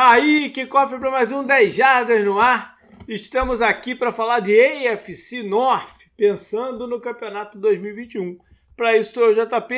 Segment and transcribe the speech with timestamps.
[0.00, 2.78] Tá aí, que cofre para mais um 10 Jardas no ar.
[3.06, 8.38] Estamos aqui para falar de AFC North, pensando no campeonato 2021.
[8.74, 9.74] Para isso estou o JP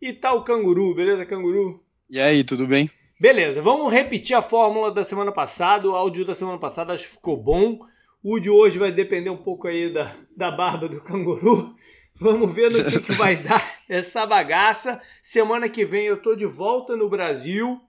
[0.00, 1.84] e tá o Canguru, beleza, Canguru?
[2.08, 2.88] E aí, tudo bem?
[3.18, 5.88] Beleza, vamos repetir a fórmula da semana passada.
[5.88, 7.80] O áudio da semana passada acho que ficou bom.
[8.22, 11.74] O de hoje vai depender um pouco aí da, da barba do canguru.
[12.14, 15.02] Vamos ver no que, que vai dar essa bagaça.
[15.20, 17.80] Semana que vem eu tô de volta no Brasil.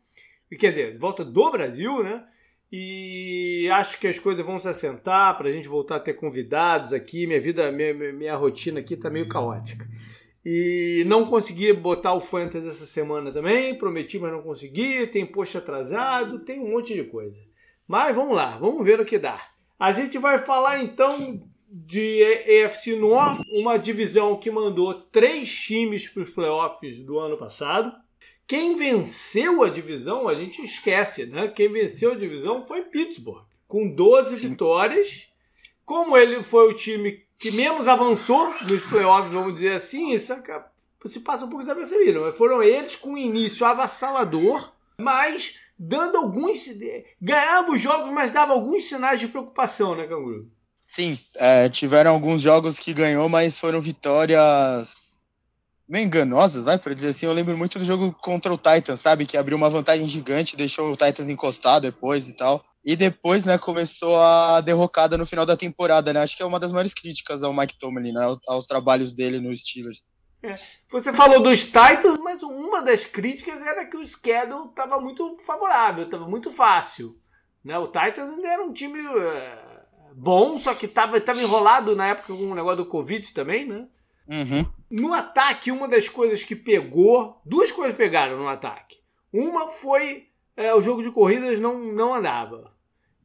[0.50, 2.24] Quer dizer, volta do Brasil, né?
[2.72, 6.94] E acho que as coisas vão se assentar para a gente voltar a ter convidados
[6.94, 7.26] aqui.
[7.26, 9.88] Minha vida, minha, minha rotina aqui tá meio caótica.
[10.44, 13.78] E não consegui botar o Fantasy essa semana também.
[13.78, 15.08] Prometi, mas não consegui.
[15.08, 17.38] Tem post atrasado, tem um monte de coisa.
[17.88, 19.42] Mas vamos lá, vamos ver o que dá.
[19.80, 26.24] A gente vai falar então de EFC North, uma divisão que mandou três times para
[26.24, 27.92] os playoffs do ano passado.
[28.48, 31.48] Quem venceu a divisão, a gente esquece, né?
[31.48, 34.50] Quem venceu a divisão foi Pittsburgh, com 12 Sim.
[34.50, 35.28] vitórias.
[35.84, 40.34] Como ele foi o time que menos avançou nos playoffs, vamos dizer assim, isso
[41.06, 46.66] se passa um pouco desapercebido, mas foram eles com início avassalador, mas dando alguns.
[47.22, 50.50] ganhava os jogos, mas dava alguns sinais de preocupação, né, Canguru?
[50.84, 55.15] Sim, é, tiveram alguns jogos que ganhou, mas foram vitórias
[55.88, 57.26] meio enganosas, vai, para dizer assim.
[57.26, 59.26] Eu lembro muito do jogo contra o Titans, sabe?
[59.26, 62.64] Que abriu uma vantagem gigante, deixou o Titans encostado depois e tal.
[62.84, 66.22] E depois, né, começou a derrocada no final da temporada, né?
[66.22, 68.38] Acho que é uma das maiores críticas ao Mike Tomlin, né?
[68.48, 70.06] Aos, trabalhos dele nos Steelers.
[70.44, 70.56] É.
[70.92, 76.06] Você falou dos Titans, mas uma das críticas era que o schedule estava muito favorável,
[76.06, 77.12] estava muito fácil.
[77.64, 77.76] Né?
[77.80, 82.36] O Titans ainda era um time uh, bom, só que estava tava enrolado na época
[82.36, 83.88] com o negócio do Covid também, né?
[84.28, 84.66] Uhum.
[84.90, 88.98] No ataque, uma das coisas que pegou, duas coisas pegaram no ataque.
[89.34, 92.74] Uma foi é, o jogo de corridas não, não andava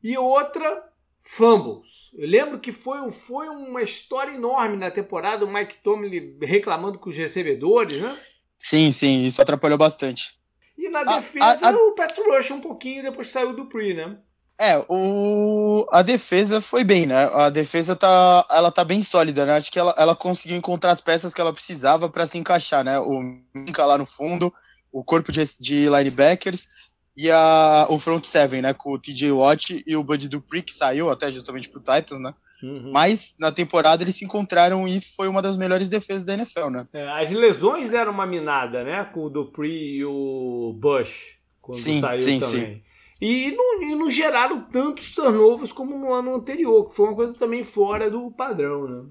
[0.02, 0.90] e outra
[1.22, 2.10] fumbles.
[2.14, 7.10] Eu lembro que foi, foi uma história enorme na temporada, o Mike Tomlin reclamando com
[7.10, 8.18] os recebedores, né?
[8.58, 10.38] Sim, sim, isso atrapalhou bastante.
[10.76, 11.76] E na a, defesa, a, a...
[11.76, 14.18] o Pets Rush um pouquinho depois saiu do Pre, né?
[14.60, 15.86] É, o...
[15.90, 17.30] a defesa foi bem, né?
[17.32, 19.54] A defesa tá, ela tá bem sólida, né?
[19.54, 22.98] Acho que ela, ela conseguiu encontrar as peças que ela precisava para se encaixar, né?
[22.98, 23.22] O
[23.54, 24.52] Minka lá no fundo,
[24.92, 26.68] o corpo de, de linebackers
[27.16, 30.72] e a, o front seven, né, com o TJ Watt e o Bud Dupree, que
[30.72, 32.92] saiu até justamente pro Titans, né, uhum.
[32.92, 36.86] mas na temporada eles se encontraram e foi uma das melhores defesas da NFL, né.
[36.92, 42.00] É, as lesões deram uma minada, né, com o Dupree e o Bush, quando sim,
[42.00, 42.74] saiu sim, também.
[42.74, 42.89] Sim.
[43.20, 47.34] E não, e não geraram tantos turnovers como no ano anterior, que foi uma coisa
[47.34, 49.04] também fora do padrão, né.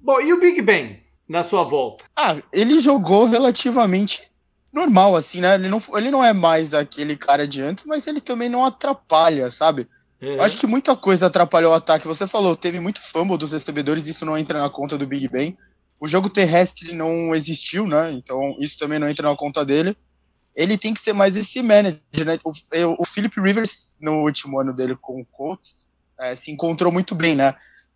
[0.00, 2.04] Bom, e o Big Ben, na sua volta?
[2.16, 4.30] Ah, ele jogou relativamente
[4.72, 5.54] normal, assim, né?
[5.56, 9.50] Ele não, ele não é mais aquele cara de antes, mas ele também não atrapalha,
[9.50, 9.88] sabe?
[10.22, 10.40] Uhum.
[10.40, 12.06] Acho que muita coisa atrapalhou o ataque.
[12.06, 15.56] Você falou, teve muito fumble dos recebedores, isso não entra na conta do Big Ben.
[16.00, 18.12] O jogo terrestre não existiu, né?
[18.12, 19.96] Então isso também não entra na conta dele.
[20.54, 22.38] Ele tem que ser mais esse manager, né?
[22.44, 22.52] O,
[22.98, 25.86] o Philip Rivers, no último ano dele com o Colts,
[26.18, 27.54] é, se encontrou muito bem, né?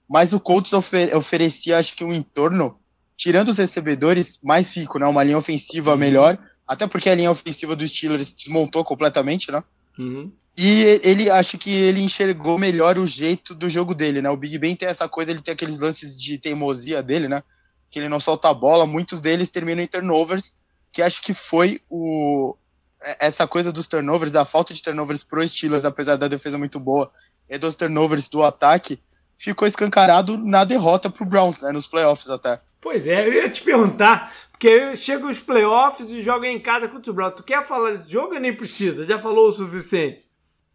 [0.09, 2.79] Mas o Colts ofer oferecia, acho que um entorno,
[3.17, 5.07] tirando os recebedores, mais rico, né?
[5.07, 5.99] Uma linha ofensiva uhum.
[5.99, 9.63] melhor até porque a linha ofensiva do Steelers desmontou completamente, né?
[9.99, 10.33] Uhum.
[10.57, 14.31] E ele acho que ele enxergou melhor o jeito do jogo dele, né?
[14.31, 17.43] O Big Ben tem essa coisa, ele tem aqueles lances de teimosia dele, né?
[17.91, 20.53] Que ele não solta a bola, muitos deles terminam em turnovers,
[20.95, 22.57] que acho que foi o
[23.03, 26.79] é, essa coisa dos turnovers, a falta de turnovers pro Steelers, apesar da defesa muito
[26.79, 27.11] boa,
[27.51, 29.01] e dos turnovers do ataque,
[29.37, 31.73] ficou escancarado na derrota pro Browns, né?
[31.73, 32.61] Nos playoffs até.
[32.81, 37.11] Pois é, eu ia te perguntar, porque chega os playoffs e joga em casa contra
[37.11, 37.35] o Browns.
[37.35, 39.05] Tu quer falar desse jogo ou nem precisa?
[39.05, 40.25] Já falou o suficiente?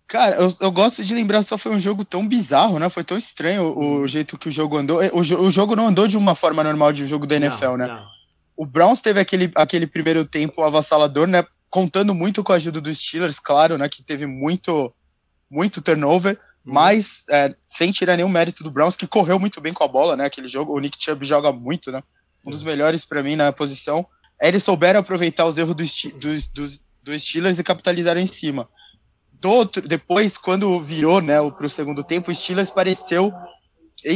[0.06, 2.90] Cara, eu, eu, gosto de lembrar, só foi um jogo tão bizarro, né?
[2.90, 5.00] Foi tão estranho o, o jeito que o jogo andou.
[5.14, 7.78] O, o, jogo não andou de uma forma normal de um jogo da NFL, não,
[7.78, 7.88] né?
[7.88, 8.19] Não.
[8.60, 11.46] O Browns teve aquele, aquele primeiro tempo avassalador, né?
[11.70, 13.88] Contando muito com a ajuda dos Steelers, claro, né?
[13.88, 14.94] Que teve muito,
[15.50, 16.74] muito turnover, hum.
[16.74, 20.18] mas é, sem tirar nenhum mérito do Browns, que correu muito bem com a bola,
[20.18, 20.26] né?
[20.26, 22.04] Aquele jogo, o Nick Chubb joga muito, né?
[22.46, 24.06] um dos melhores para mim na posição.
[24.42, 28.70] Eles souberam aproveitar os erros dos, dos, dos, dos Steelers e capitalizaram em cima.
[29.34, 33.34] Do outro, depois, quando virou né, para o segundo tempo, o Steelers pareceu,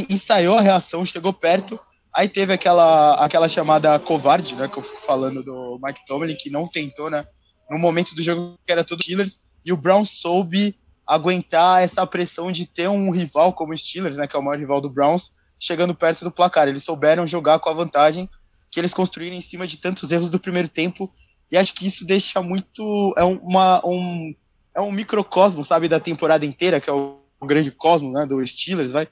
[0.10, 1.80] ensaiou a reação, chegou perto,
[2.16, 6.50] aí teve aquela, aquela chamada covarde, né, que eu fico falando do Mike Tomlin, que
[6.50, 7.26] não tentou, né,
[7.70, 10.76] no momento do jogo que era todo Steelers, e o Brown soube
[11.06, 14.60] aguentar essa pressão de ter um rival como o Steelers, né, que é o maior
[14.60, 16.68] rival do Browns, chegando perto do placar.
[16.68, 18.30] Eles souberam jogar com a vantagem
[18.70, 21.14] que eles construíram em cima de tantos erros do primeiro tempo.
[21.52, 23.14] E acho que isso deixa muito.
[23.16, 24.34] É uma, um,
[24.76, 28.92] é um microcosmo, sabe, da temporada inteira, que é o, grande cosmo, né, do Steelers,
[28.92, 29.08] vai.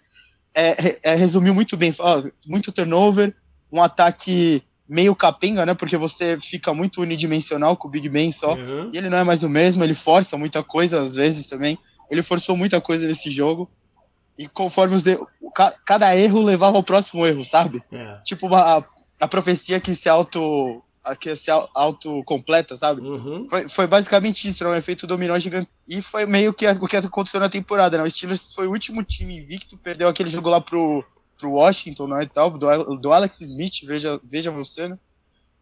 [0.54, 3.34] É, é, resumiu muito bem, ó, muito turnover,
[3.72, 5.74] um ataque meio capenga, né?
[5.74, 8.56] Porque você fica muito unidimensional com o Big Ben só.
[8.56, 8.90] Uhum.
[8.94, 11.80] E ele não é mais o mesmo, ele força muita coisa às vezes também.
[12.10, 13.70] Ele forçou muita coisa nesse jogo.
[14.38, 15.04] E conforme os.
[15.04, 15.18] De...
[15.86, 17.82] Cada erro levava ao próximo erro, sabe?
[17.92, 18.18] É.
[18.24, 18.86] Tipo uma,
[19.20, 20.84] a profecia que se auto.
[21.20, 23.02] Que se auto completa, sabe?
[23.02, 23.48] Uhum.
[23.50, 25.68] Foi, foi basicamente isso, um efeito dominó gigante.
[25.88, 28.04] E foi meio que o que aconteceu na temporada, né?
[28.04, 31.04] O Steelers foi o último time invicto, perdeu aquele jogo lá pro
[31.42, 34.98] pro Washington, né, e tal, do, do Alex Smith, veja, veja você, né?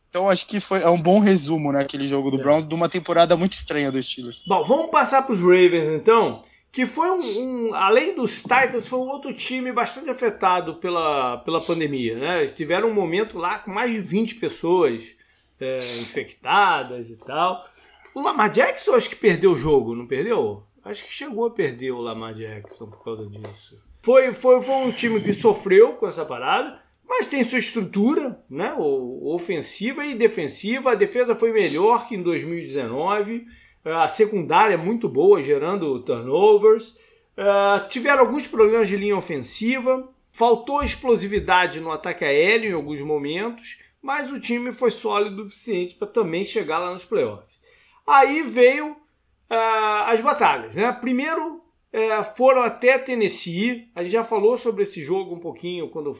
[0.10, 2.44] Então acho que foi é um bom resumo, né, aquele jogo do é.
[2.44, 4.44] Browns, de uma temporada muito estranha dos Steelers.
[4.46, 9.00] Bom, vamos passar para os Ravens então, que foi um, um, além dos Titans, foi
[9.00, 12.40] um outro time bastante afetado pela, pela pandemia, né?
[12.40, 15.16] Eles tiveram um momento lá com mais de 20 pessoas
[15.60, 17.66] é, infectadas e tal.
[18.14, 20.64] O Lamar Jackson acho que perdeu o jogo, não perdeu?
[20.84, 23.80] Acho que chegou a perder o Lamar Jackson por causa disso.
[24.02, 28.74] Foi, foi, foi um time que sofreu com essa parada, mas tem sua estrutura, né?
[28.78, 30.92] O, ofensiva e defensiva.
[30.92, 33.46] A defesa foi melhor que em 2019.
[33.84, 36.98] A secundária é muito boa, gerando turnovers.
[37.38, 40.08] Uh, tiveram alguns problemas de linha ofensiva.
[40.32, 45.96] Faltou explosividade no ataque aéreo em alguns momentos, mas o time foi sólido o suficiente
[45.96, 47.60] para também chegar lá nos playoffs.
[48.06, 50.92] Aí veio uh, as batalhas, né?
[50.92, 51.62] Primeiro
[51.92, 53.90] é, foram até Tennessee.
[53.96, 56.12] A gente já falou sobre esse jogo um pouquinho quando,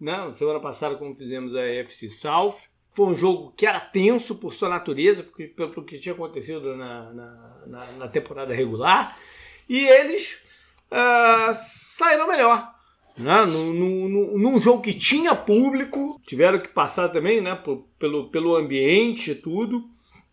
[0.00, 2.56] né, semana passada, quando fizemos a FC South.
[2.90, 7.12] Foi um jogo que era tenso por sua natureza, porque, pelo que tinha acontecido na,
[7.12, 9.18] na, na, na temporada regular.
[9.68, 10.42] E eles
[10.90, 12.75] uh, saíram melhor.
[13.16, 13.44] Né?
[13.46, 18.54] Num, num, num, jogo que tinha público, tiveram que passar também né, por, pelo, pelo
[18.54, 19.84] ambiente e tudo,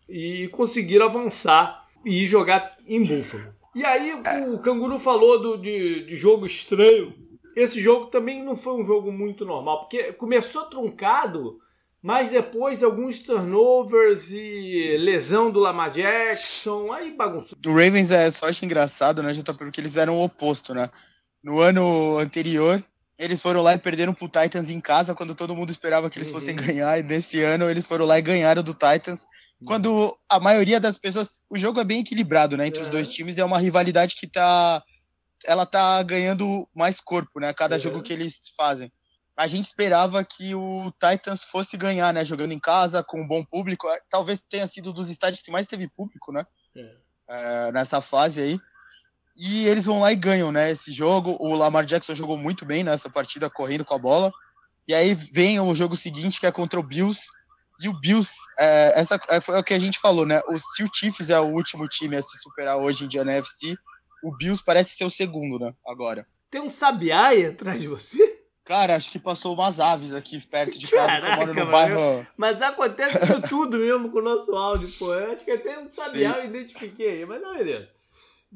[0.08, 3.54] e conseguiram avançar e jogar em Buffalo.
[3.74, 4.14] E aí
[4.48, 7.12] o Canguru falou do, de, de jogo estranho.
[7.56, 11.58] Esse jogo também não foi um jogo muito normal, porque começou truncado,
[12.02, 17.56] mas depois alguns turnovers e lesão do Lamar Jackson, aí bagunçou.
[17.64, 20.90] O Ravens é só acho engraçado, né, JP, porque eles eram o oposto, né?
[21.44, 22.82] No ano anterior,
[23.16, 26.28] eles foram lá e perderam pro Titans em casa, quando todo mundo esperava que eles
[26.28, 26.34] uhum.
[26.34, 29.26] fossem ganhar, e nesse ano eles foram lá e ganharam do Titans
[29.64, 31.28] quando a maioria das pessoas.
[31.48, 32.66] O jogo é bem equilibrado, né?
[32.66, 33.38] Entre os dois times.
[33.38, 34.82] É uma rivalidade que tá.
[35.44, 37.52] Ela tá ganhando mais corpo, né?
[37.52, 38.92] Cada jogo que eles fazem.
[39.36, 42.24] A gente esperava que o Titans fosse ganhar, né?
[42.24, 43.88] Jogando em casa, com um bom público.
[43.88, 46.46] É, talvez tenha sido dos estádios que mais teve público, né?
[46.76, 46.96] É.
[47.28, 48.60] É, nessa fase aí.
[49.36, 50.70] E eles vão lá e ganham, né?
[50.70, 51.36] Esse jogo.
[51.40, 54.32] O Lamar Jackson jogou muito bem nessa partida, correndo com a bola.
[54.86, 57.20] E aí vem o jogo seguinte, que é contra o Bills
[57.80, 60.40] e o Bills, é, essa é, foi o que a gente falou, né?
[60.48, 63.32] O, se o Chiefs é o último time a se superar hoje em dia na
[63.32, 63.76] NFC,
[64.22, 65.74] o Bills parece ser o segundo, né?
[65.86, 66.26] Agora.
[66.50, 68.42] Tem um sabiá aí atrás de você?
[68.64, 72.26] Cara, acho que passou umas aves aqui perto de casa, Caraca, eu moro no bairro.
[72.36, 73.18] Mas acontece
[73.50, 75.12] tudo mesmo com o nosso áudio, pô.
[75.12, 77.88] Eu acho que até um sabiá eu identifiquei aí, mas não, beleza.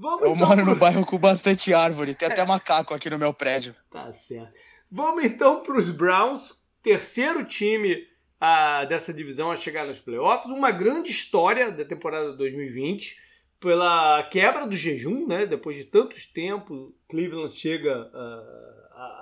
[0.01, 0.75] Vamos eu então moro pro...
[0.75, 3.75] no bairro com bastante árvore, tem até macaco aqui no meu prédio.
[3.91, 4.53] Tá certo.
[4.89, 8.07] Vamos então para os Browns, terceiro time
[8.41, 10.47] a, dessa divisão a chegar nos playoffs.
[10.47, 13.17] Uma grande história da temporada 2020
[13.59, 15.45] pela quebra do jejum, né?
[15.45, 18.09] Depois de tantos tempos, Cleveland chega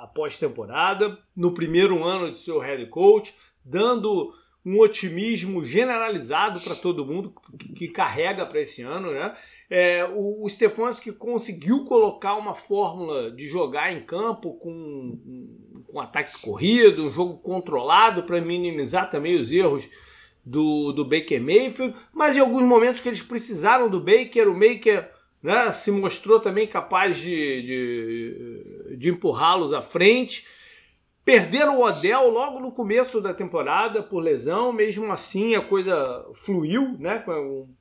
[0.03, 4.33] após temporada, no primeiro ano de seu head coach, dando
[4.67, 7.33] um otimismo generalizado para todo mundo
[7.77, 9.33] que, carrega para esse ano, né?
[9.71, 15.17] É, o, o Stefanski conseguiu colocar uma fórmula de jogar em campo com
[15.89, 19.89] um ataque corrido, um jogo controlado para minimizar também os erros
[20.45, 25.09] do, do Baker Mayfield, mas em alguns momentos que eles precisaram do Baker, o Baker
[25.41, 30.45] né, se mostrou também capaz de, de, de empurrá-los à frente.
[31.27, 36.97] Perderam o Odell logo no começo da temporada por lesão, mesmo assim a coisa fluiu,
[37.01, 37.25] né?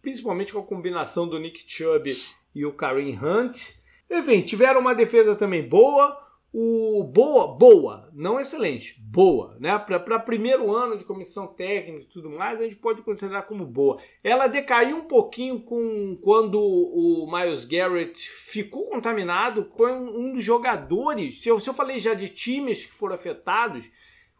[0.01, 2.11] principalmente com a combinação do Nick Chubb
[2.55, 3.69] e o Kareem Hunt.
[4.09, 6.25] Enfim, tiveram uma defesa também boa,
[6.57, 9.77] o boa, boa, não excelente, boa, né?
[9.77, 14.01] Para primeiro ano de comissão técnica e tudo mais, a gente pode considerar como boa.
[14.24, 21.41] Ela decaiu um pouquinho com quando o Miles Garrett ficou contaminado com um dos jogadores.
[21.41, 23.91] Se eu, se eu falei já de times que foram afetados,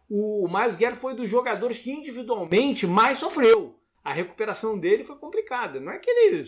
[0.10, 3.78] o Miles Garrett foi dos jogadores que individualmente mais sofreu.
[4.02, 5.82] A recuperação dele foi complicada.
[5.82, 6.46] Não é que ele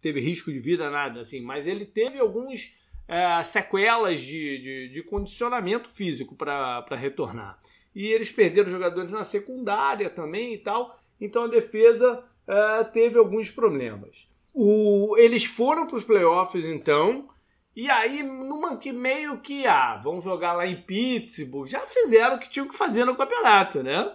[0.00, 2.76] teve risco de vida, nada assim, mas ele teve alguns
[3.08, 7.58] é, sequelas de, de, de, condicionamento físico para retornar.
[7.94, 13.50] E eles perderam jogadores na secundária também e tal, então a defesa é, teve alguns
[13.50, 14.28] problemas.
[14.52, 17.28] O, eles foram para os playoffs então,
[17.74, 22.38] e aí numa que meio que, ah, vão jogar lá em Pittsburgh, já fizeram o
[22.38, 24.14] que tinham que fazer no campeonato, né?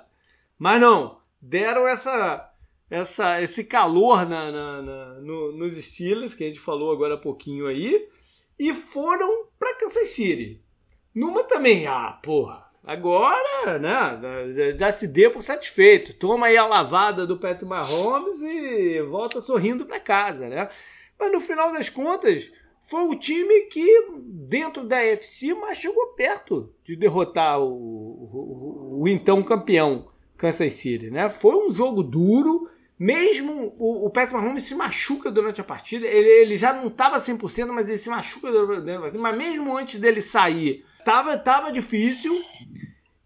[0.60, 2.54] Mas não, deram essa,
[2.90, 7.18] essa, esse calor na, na, na no, nos Steelers, que a gente falou agora há
[7.18, 8.08] pouquinho aí,
[8.58, 10.62] e foram para Kansas City.
[11.14, 16.14] Numa também, ah, porra, agora, né, já se deu por satisfeito.
[16.14, 20.70] Toma aí a lavada do Patrick Mahomes e volta sorrindo para casa, né?
[21.20, 23.88] Mas no final das contas, foi o time que,
[24.20, 30.06] dentro da FC, mais chegou perto de derrotar o, o, o então campeão
[30.36, 31.30] Kansas City, né?
[31.30, 36.28] Foi um jogo duro, mesmo o, o Patrick Mahomes se machuca durante a partida, ele,
[36.28, 40.00] ele já não estava 100%, mas ele se machuca durante a partida, mas mesmo antes
[40.00, 42.40] dele sair, tava, tava difícil,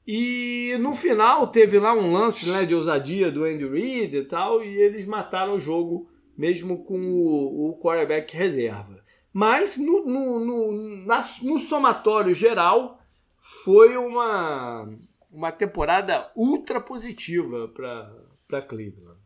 [0.07, 4.63] e no final teve lá um lance né, de ousadia do Andy Reid e tal,
[4.63, 9.03] e eles mataram o jogo mesmo com o, o quarterback reserva.
[9.33, 12.99] Mas no, no, no, na, no somatório geral,
[13.37, 14.89] foi uma,
[15.31, 19.16] uma temporada ultra positiva para Cleveland.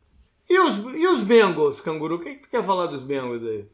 [0.51, 2.15] E os, e os Bengals, Canguru?
[2.15, 3.65] O que, que tu quer falar dos Bengals aí?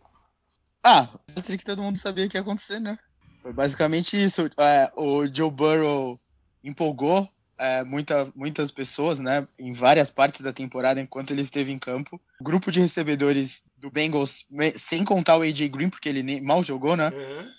[0.83, 1.09] Ah,
[1.43, 2.99] que todo mundo sabia que ia acontecer, né?
[3.41, 4.47] Foi basicamente isso.
[4.59, 6.19] É, o Joe Burrow
[6.63, 11.79] empolgou é, muita, muitas pessoas, né, em várias partes da temporada enquanto ele esteve em
[11.79, 12.21] campo.
[12.39, 16.63] O grupo de recebedores do Bengals, sem contar o AJ Green, porque ele nem, mal
[16.63, 17.09] jogou, né?
[17.09, 17.51] Uhum.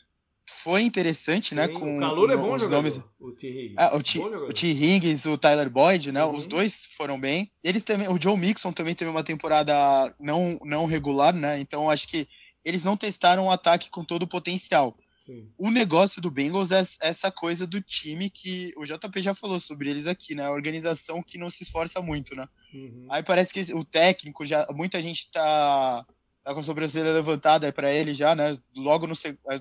[0.50, 1.66] Foi interessante, né?
[1.66, 1.74] Sim?
[1.74, 3.00] Com o calor é bom os jogador, nomes.
[3.20, 3.48] O T.
[3.48, 3.74] Higgins.
[3.76, 4.66] Ah, o, T, o T.
[4.66, 6.24] Higgins, o Tyler Boyd, né?
[6.24, 6.34] Uhum.
[6.34, 7.50] Os dois foram bem.
[7.62, 9.74] Eles também, o Joe Mixon também teve uma temporada
[10.18, 11.60] não, não regular, né?
[11.60, 12.26] Então acho que
[12.64, 14.96] eles não testaram o ataque com todo o potencial.
[15.24, 15.46] Sim.
[15.58, 19.90] O negócio do Bengals é essa coisa do time que o JP já falou sobre
[19.90, 20.46] eles aqui, né?
[20.46, 22.48] A organização que não se esforça muito, né?
[22.72, 23.06] Uhum.
[23.10, 24.66] Aí parece que o técnico já.
[24.70, 26.06] Muita gente tá,
[26.48, 28.56] tá com a sobrancelha levantada para ele já, né?
[28.74, 29.12] Logo no,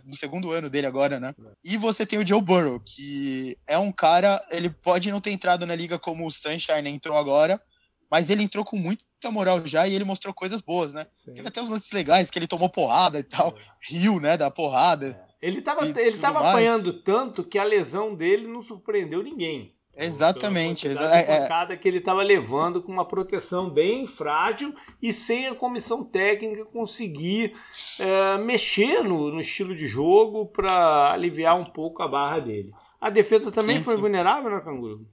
[0.06, 1.36] no, segundo ano dele agora, né?
[1.38, 1.52] É.
[1.64, 4.42] E você tem o Joe Burrow, que é um cara.
[4.50, 7.62] Ele pode não ter entrado na liga como o Sunshine entrou agora,
[8.10, 11.08] mas ele entrou com muita moral já e ele mostrou coisas boas, né?
[11.14, 11.34] Sim.
[11.34, 13.62] Teve até uns lances legais que ele tomou porrada e tal, é.
[13.82, 14.38] riu, né?
[14.38, 15.08] Da porrada.
[15.08, 15.28] É.
[15.48, 19.77] Ele estava ele tava apanhando tanto que a lesão dele não surpreendeu ninguém.
[19.98, 20.88] Exatamente.
[20.88, 21.78] A é, é.
[21.78, 27.56] que ele estava levando com uma proteção bem frágil e sem a comissão técnica conseguir
[28.00, 32.72] é, mexer no, no, estilo de jogo para aliviar um pouco a barra dele.
[33.02, 34.02] A defesa também sim, foi sim.
[34.02, 35.08] vulnerável, né, Canguru?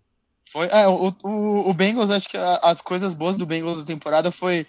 [0.51, 4.31] Foi, é, o, o, o Bengals, acho que as coisas boas do Bengals da temporada
[4.31, 4.67] foi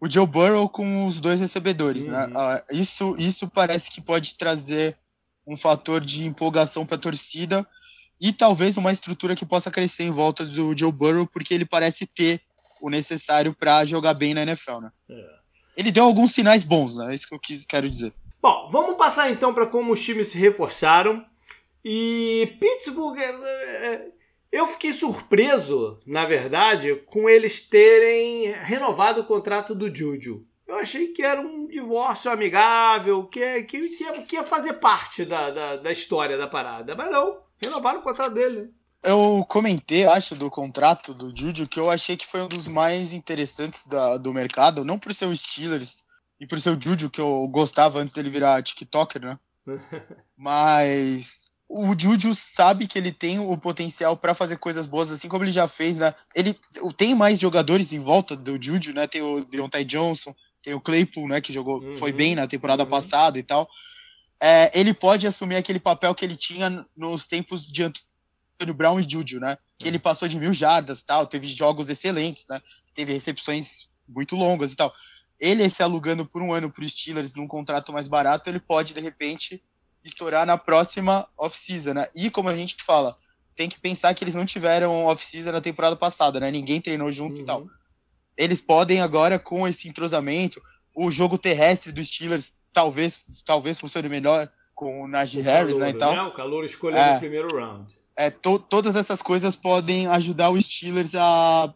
[0.00, 2.24] o Joe Burrow com os dois recebedores, né?
[2.24, 2.32] uhum.
[2.32, 2.56] né?
[2.56, 4.96] Uh, isso, isso parece que pode trazer
[5.46, 7.66] um fator de empolgação para a torcida
[8.20, 12.06] e talvez uma estrutura que possa crescer em volta do Joe Burrow, porque ele parece
[12.06, 12.40] ter
[12.80, 14.92] o necessário para jogar bem na NFL, né?
[15.08, 15.34] É.
[15.76, 17.10] Ele deu alguns sinais bons, né?
[17.10, 18.12] É isso que eu quero dizer.
[18.40, 21.24] Bom, vamos passar então para como os times se reforçaram.
[21.84, 24.06] E Pittsburgh, é, é,
[24.52, 30.46] eu fiquei surpreso, na verdade, com eles terem renovado o contrato do Juju.
[30.66, 33.88] Eu achei que era um divórcio amigável, que, que,
[34.26, 36.94] que ia fazer parte da, da, da, história da parada.
[36.94, 38.72] Mas não, renovaram o contrato dele.
[39.02, 43.12] Eu comentei, acho, do contrato do Juju, que eu achei que foi um dos mais
[43.12, 46.02] interessantes da, do mercado, não por ser o Steelers
[46.40, 49.38] e por ser o Juju, que eu gostava antes dele virar TikToker, né?
[50.36, 55.44] Mas o Juju sabe que ele tem o potencial para fazer coisas boas, assim como
[55.44, 56.14] ele já fez, né?
[56.34, 56.56] Ele
[56.96, 59.06] tem mais jogadores em volta do Juju, né?
[59.06, 61.40] Tem o Deontay Johnson, tem o Claypool, né?
[61.40, 62.88] Que jogou, uhum, foi bem na temporada uhum.
[62.88, 63.68] passada e tal.
[64.46, 69.08] É, ele pode assumir aquele papel que ele tinha nos tempos de Antônio Brown e
[69.08, 69.56] Juju, né?
[69.78, 72.60] Que ele passou de mil jardas tal, teve jogos excelentes, né?
[72.92, 74.92] Teve recepções muito longas e tal.
[75.40, 78.92] Ele se alugando por um ano para os Steelers num contrato mais barato, ele pode,
[78.92, 79.64] de repente,
[80.04, 82.06] estourar na próxima off-season, né?
[82.14, 83.16] E como a gente fala,
[83.56, 86.50] tem que pensar que eles não tiveram off-season na temporada passada, né?
[86.50, 87.42] Ninguém treinou junto uhum.
[87.42, 87.60] e tal.
[87.62, 87.70] Uhum.
[88.36, 90.62] Eles podem agora, com esse entrosamento,
[90.94, 95.90] o jogo terrestre dos Steelers talvez, talvez funcione melhor com o Najee Harris, né?
[95.90, 96.12] E tal.
[96.12, 96.22] Né?
[96.22, 97.90] O calor escolheu é, no primeiro round.
[98.16, 101.72] É, to, todas essas coisas podem ajudar os Steelers a,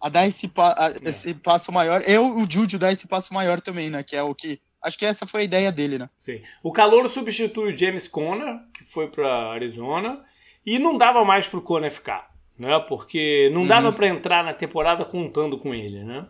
[0.00, 1.08] a dar esse, a, é.
[1.08, 2.02] esse passo maior.
[2.06, 4.02] Eu, o Juju, dar esse passo maior também, né?
[4.02, 6.10] Que é o que Acho que essa foi a ideia dele, né?
[6.18, 6.42] Sim.
[6.60, 10.24] O Calouro substitui o James Conner, que foi para Arizona,
[10.66, 12.80] e não dava mais para o Conner ficar, né?
[12.88, 13.92] Porque não dava uhum.
[13.92, 16.26] para entrar na temporada contando com ele, né?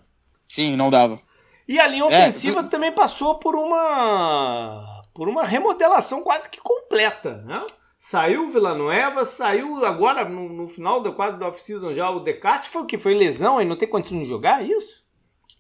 [0.47, 1.19] Sim, não dava.
[1.66, 7.42] E a linha ofensiva é, também passou por uma por uma remodelação quase que completa,
[7.42, 7.64] né?
[7.99, 12.69] Saiu o Villanueva, saiu agora no, no final da quase da off-season já o Descartes,
[12.69, 12.99] foi o que?
[12.99, 15.04] Foi lesão e não tem condição de jogar, é isso?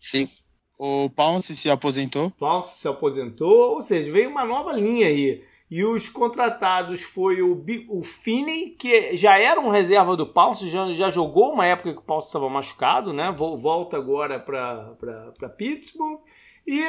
[0.00, 0.28] Sim.
[0.76, 2.32] O Pounce se aposentou.
[2.32, 5.44] Pounce se aposentou, ou seja, veio uma nova linha aí.
[5.72, 10.92] E os contratados foi o, o Finney, que já era um reserva do Pounce, já,
[10.92, 13.34] já jogou uma época que o Pounce estava machucado, né?
[13.34, 16.20] Volta agora para Pittsburgh.
[16.66, 16.82] E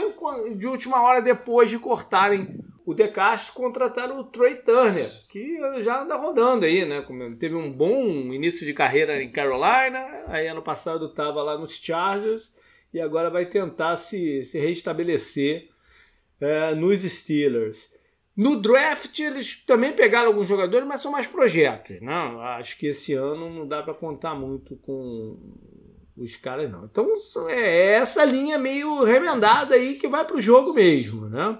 [0.57, 6.01] de última hora, depois de cortarem o De Castro, contrataram o Trey Turner, que já
[6.01, 7.05] anda rodando aí, né?
[7.39, 12.51] Teve um bom início de carreira em Carolina, aí ano passado estava lá nos Chargers
[12.93, 15.69] e agora vai tentar se, se restabelecer
[16.41, 17.92] é, nos Steelers.
[18.35, 22.01] No draft, eles também pegaram alguns jogadores, mas são mais projetos.
[22.01, 22.13] Né?
[22.57, 25.37] Acho que esse ano não dá para contar muito com
[26.17, 26.85] os caras, não.
[26.85, 27.07] Então
[27.47, 31.29] é essa linha meio remendada aí que vai para o jogo mesmo.
[31.29, 31.59] Né?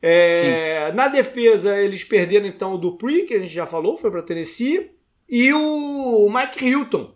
[0.00, 4.22] É, na defesa, eles perderam então o Dupree, que a gente já falou, foi para
[4.22, 4.90] Tennessee,
[5.28, 7.14] e o Mike Hilton,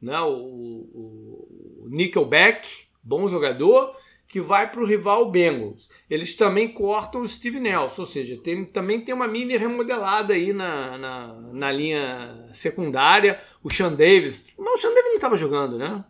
[0.00, 0.20] né?
[0.20, 2.68] o, o, o Nickelback,
[3.02, 3.96] bom jogador
[4.28, 5.88] que vai para o rival Bengals.
[6.10, 10.52] Eles também cortam o Steve Nelson, ou seja, tem, também tem uma mini remodelada aí
[10.52, 13.40] na, na, na linha secundária.
[13.62, 16.04] O Sean Davis, mas o Sean Davis não estava jogando, né?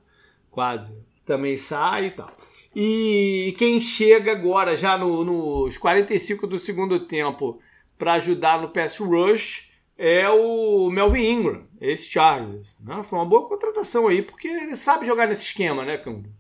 [0.51, 0.93] Quase.
[1.25, 2.33] Também sai e tal.
[2.75, 7.59] E quem chega agora, já no, nos 45 do segundo tempo,
[7.99, 12.79] para ajudar no pass rush, é o Melvin Ingram, esse Chargers.
[12.81, 13.03] Né?
[13.03, 16.31] Foi uma boa contratação aí, porque ele sabe jogar nesse esquema, né, Câmbio?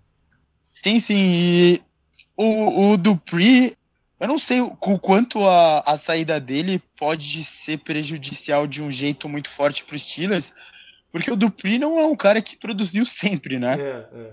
[0.83, 1.16] Sim, sim.
[1.16, 1.83] E
[2.37, 3.75] o, o Dupri,
[4.21, 9.26] eu não sei o, quanto a, a saída dele pode ser prejudicial de um jeito
[9.26, 10.52] muito forte para os Steelers,
[11.11, 13.76] porque o Dupri não é um cara que produziu sempre, né?
[13.80, 14.30] É, é.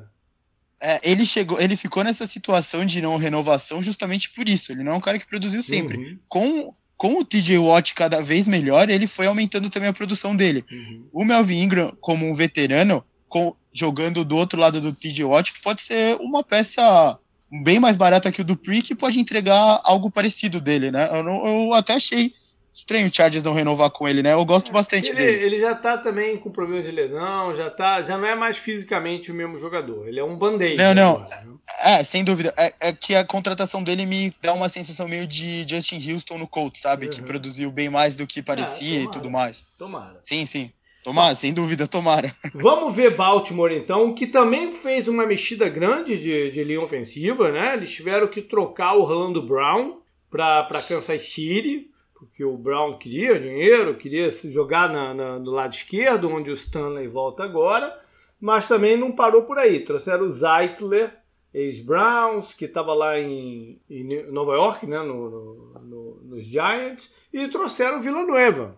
[0.85, 4.69] É, ele chegou, ele ficou nessa situação de não renovação justamente por isso.
[4.69, 5.95] Ele não é um cara que produziu sempre.
[5.97, 6.19] Uhum.
[6.27, 10.65] Com, com o TJ Watt cada vez melhor, ele foi aumentando também a produção dele.
[10.69, 11.07] Uhum.
[11.13, 15.81] O Melvin Ingram, como um veterano, com, jogando do outro lado do TJ Watt, pode
[15.81, 17.17] ser uma peça
[17.63, 21.09] bem mais barata que o do Pri, que pode entregar algo parecido dele, né?
[21.11, 22.31] Eu, não, eu até achei
[22.73, 24.33] estranho o Chargers não renovar com ele, né?
[24.33, 25.45] Eu gosto é, bastante ele, dele.
[25.45, 29.31] Ele já tá também com problemas de lesão, já tá, já não é mais fisicamente
[29.31, 30.07] o mesmo jogador.
[30.07, 30.77] Ele é um band-aid.
[30.77, 31.19] Não, não.
[31.19, 31.43] Né?
[31.83, 32.53] É, sem dúvida.
[32.57, 36.47] É, é, que a contratação dele me dá uma sensação meio de Justin Houston no
[36.47, 37.05] Colts, sabe?
[37.05, 37.11] Uhum.
[37.11, 39.63] Que produziu bem mais do que parecia é, tomara, e tudo mais.
[39.77, 40.17] Tomara.
[40.19, 40.71] Sim, sim.
[41.03, 42.33] Tomara, sem dúvida, tomara.
[42.53, 47.73] Vamos ver Baltimore então, que também fez uma mexida grande de, de linha ofensiva, né?
[47.73, 53.97] Eles tiveram que trocar o Orlando Brown para Kansas City, porque o Brown queria dinheiro,
[53.97, 57.99] queria se jogar na, na, no lado esquerdo, onde o Stanley volta agora,
[58.39, 59.81] mas também não parou por aí.
[59.81, 61.13] Trouxeram o Zeitler,
[61.53, 64.99] ex-Browns, que estava lá em, em, Nova York, né?
[64.99, 68.77] No, no, no, nos Giants, e trouxeram o Villanueva.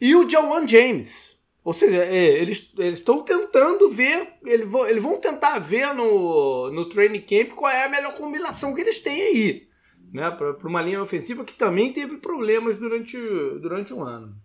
[0.00, 1.33] E o Jawan James
[1.64, 6.88] ou seja, é, eles estão tentando ver, eles vão, eles vão tentar ver no, no
[6.90, 9.68] training camp qual é a melhor combinação que eles têm aí.
[10.12, 13.18] Né, para uma linha ofensiva que também teve problemas durante,
[13.60, 14.36] durante um ano.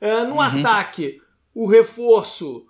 [0.00, 0.40] É, no uhum.
[0.40, 1.20] ataque,
[1.52, 2.66] o reforço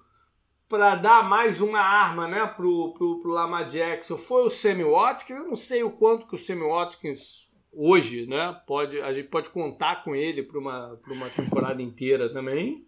[0.66, 5.38] para dar mais uma arma né, para o Lamar Jackson foi o Sammy Watkins.
[5.38, 9.50] Eu não sei o quanto que o Sammy Watkins hoje né, pode, a gente pode
[9.50, 12.87] contar com ele para uma, uma temporada inteira também.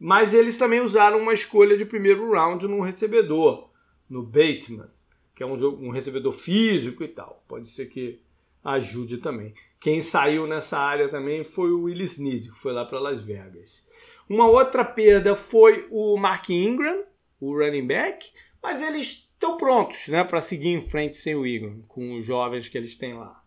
[0.00, 3.70] Mas eles também usaram uma escolha de primeiro round no recebedor,
[4.08, 4.88] no Bateman,
[5.36, 7.44] que é um, jogo, um recebedor físico e tal.
[7.46, 8.18] Pode ser que
[8.64, 9.52] ajude também.
[9.78, 13.86] Quem saiu nessa área também foi o Willis Snead, que foi lá para Las Vegas.
[14.26, 17.04] Uma outra perda foi o Mark Ingram,
[17.38, 18.30] o running back,
[18.62, 22.68] mas eles estão prontos né, para seguir em frente sem o Ingram, com os jovens
[22.68, 23.42] que eles têm lá.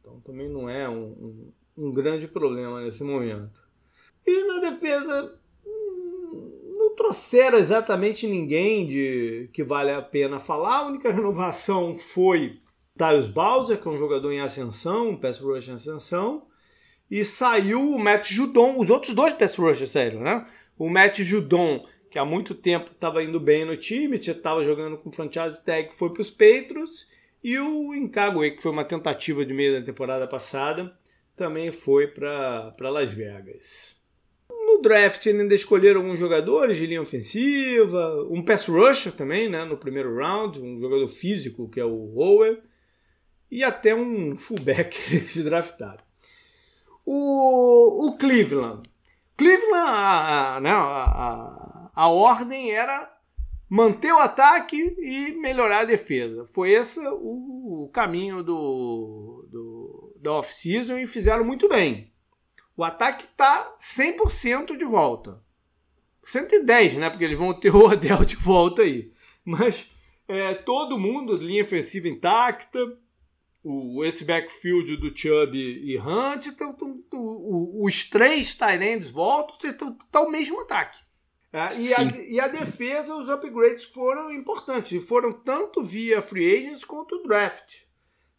[0.00, 3.60] Então também não é um, um, um grande problema nesse momento.
[4.26, 5.38] E na defesa,
[6.92, 10.78] não trouxeram exatamente ninguém de que vale a pena falar.
[10.78, 12.60] A única renovação foi
[12.96, 16.46] Tyus Bowser, que é um jogador em ascensão, um pass rush em ascensão.
[17.10, 20.46] E saiu o Matt Judon, os outros dois pass rushers, sério, né?
[20.78, 25.12] O Matt Judon, que há muito tempo estava indo bem no time, estava jogando com
[25.12, 27.10] franchise tag, foi para os Patriots.
[27.42, 30.96] E o Incagwe, que foi uma tentativa de meio da temporada passada,
[31.34, 34.01] também foi para Las Vegas
[34.82, 40.14] draft ainda escolheram alguns jogadores de linha ofensiva, um pass rusher também, né, no primeiro
[40.16, 42.58] round, um jogador físico que é o Owen,
[43.50, 46.02] e até um fullback eles draftaram.
[47.04, 48.82] O, o Cleveland.
[49.36, 53.10] Cleveland, a, a, né, a, a, ordem era
[53.68, 56.46] manter o ataque e melhorar a defesa.
[56.46, 62.11] Foi esse o, o caminho do, do, da off-season e fizeram muito bem.
[62.76, 65.42] O ataque está 100% de volta.
[66.22, 67.10] 110, né?
[67.10, 69.12] Porque eles vão ter o Odell de volta aí.
[69.44, 69.86] Mas
[70.28, 72.78] É, todo mundo, linha ofensiva intacta,
[73.62, 77.02] o, esse backfield do Chubb e Hunt, então, então,
[77.82, 80.98] os três Tyrands voltam, então tá o mesmo ataque.
[81.52, 86.56] É, e, a, e, a, defesa, os upgrades foram importantes, e foram tanto via free
[86.56, 87.82] agents quanto draft.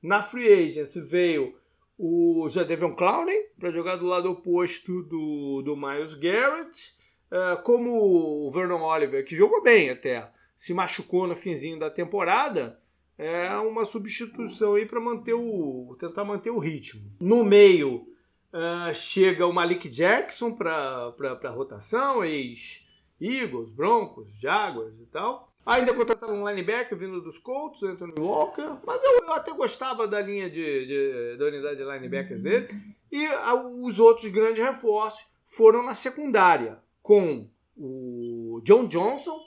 [0.02, 1.56] Na free agents veio
[1.98, 6.94] o Jadavion Clowney para jogar do lado oposto do, do Miles Garrett,
[7.32, 12.80] uh, como o Vernon Oliver, que jogou bem até, se machucou no finzinho da temporada,
[13.18, 17.12] é uma substituição aí para manter o tentar manter o ritmo.
[17.20, 18.08] No meio
[18.52, 22.84] uh, chega o Malik Jackson para a rotação, ex
[23.22, 25.53] Eagles, Broncos, Jaguars e tal.
[25.66, 30.20] Ainda contrataram um linebacker vindo dos Colts, Anthony Walker, mas eu, eu até gostava da
[30.20, 32.68] linha de, de, da unidade de linebackers dele.
[33.10, 37.48] E a, os outros grandes reforços foram na secundária, com
[37.78, 39.40] o John Johnson,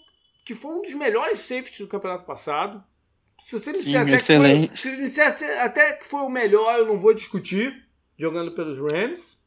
[0.45, 2.83] que foi um dos melhores safeties do campeonato passado.
[3.43, 6.79] Se você me disser, até, que foi, se me disser até que foi o melhor,
[6.79, 7.85] eu não vou discutir,
[8.17, 9.39] jogando pelos Rams.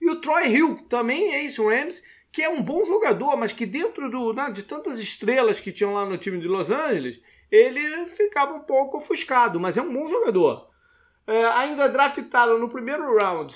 [0.00, 2.02] E o Troy Hill, também ex-Rams,
[2.34, 5.94] que é um bom jogador, mas que dentro do, né, de tantas estrelas que tinham
[5.94, 10.10] lá no time de Los Angeles, ele ficava um pouco ofuscado, mas é um bom
[10.10, 10.68] jogador.
[11.28, 13.54] É, ainda draftaram no primeiro round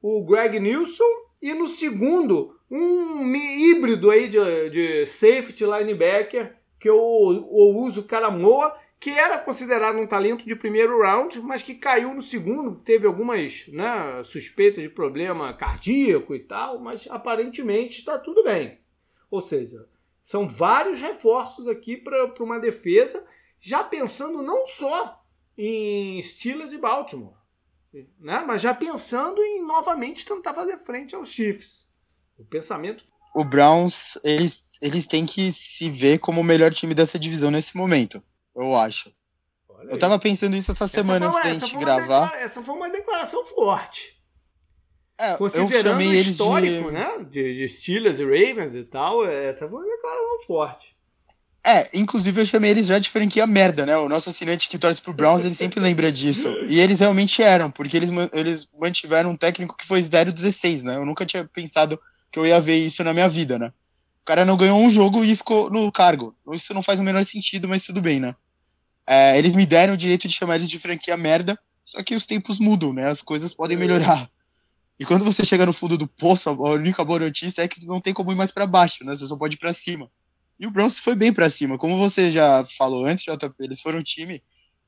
[0.00, 1.02] o Greg Nilsson
[1.42, 8.78] e no segundo um híbrido aí de, de safety linebacker que eu, eu uso Caramoa
[9.00, 13.66] que era considerado um talento de primeiro round, mas que caiu no segundo, teve algumas
[13.68, 18.78] né, suspeitas de problema cardíaco e tal, mas aparentemente está tudo bem.
[19.30, 19.88] Ou seja,
[20.22, 23.26] são vários reforços aqui para uma defesa,
[23.58, 25.24] já pensando não só
[25.56, 27.38] em Steelers e Baltimore,
[28.18, 31.88] né, mas já pensando em novamente tentar fazer frente aos Chiefs.
[32.36, 33.04] O pensamento.
[33.34, 37.74] O Browns, eles, eles têm que se ver como o melhor time dessa divisão nesse
[37.74, 38.22] momento
[38.54, 39.12] eu acho.
[39.88, 42.34] eu tava pensando isso essa semana essa antes da gente gravar.
[42.36, 44.20] Essa foi uma declaração forte.
[45.18, 46.92] É, Considerando o histórico, de...
[46.92, 47.26] né?
[47.28, 50.96] De, de Steelers e Ravens e tal, essa foi uma declaração forte.
[51.62, 53.96] É, inclusive eu chamei eles já de franquia merda, né?
[53.98, 56.48] O nosso assinante que torce pro Browns, ele sempre lembra disso.
[56.66, 60.96] E eles realmente eram, porque eles, eles mantiveram um técnico que foi 0-16, né?
[60.96, 62.00] Eu nunca tinha pensado
[62.32, 63.72] que eu ia ver isso na minha vida, né?
[64.30, 66.36] O cara não ganhou um jogo e ficou no cargo.
[66.52, 68.36] Isso não faz o menor sentido, mas tudo bem, né?
[69.04, 72.24] É, eles me deram o direito de chamar eles de franquia merda, só que os
[72.24, 73.08] tempos mudam, né?
[73.10, 73.80] As coisas podem é.
[73.80, 74.30] melhorar.
[75.00, 78.00] E quando você chega no fundo do poço, a única boa notícia é que não
[78.00, 79.16] tem como ir mais para baixo, né?
[79.16, 80.08] Você só pode ir para cima.
[80.60, 81.76] E o Browns foi bem para cima.
[81.76, 84.40] Como você já falou antes, JP, eles foram um time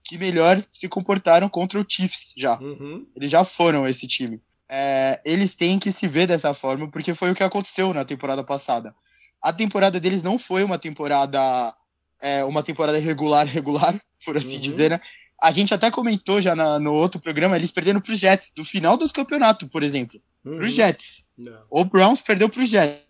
[0.04, 2.60] que melhor se comportaram contra o Chiefs já.
[2.60, 3.04] Uhum.
[3.16, 4.40] Eles já foram esse time.
[4.68, 8.44] É, eles têm que se ver dessa forma, porque foi o que aconteceu na temporada
[8.44, 8.94] passada.
[9.42, 11.74] A temporada deles não foi uma temporada
[12.22, 14.60] é, uma temporada regular, regular, por assim uhum.
[14.60, 15.00] dizer, né?
[15.42, 18.64] A gente até comentou já na, no outro programa, eles perderam para os Jets, do
[18.64, 20.22] final do campeonato, por exemplo.
[20.44, 20.58] Uhum.
[20.58, 21.24] Para os Jets.
[21.36, 21.64] Não.
[21.68, 23.02] O Browns perdeu para os Jets.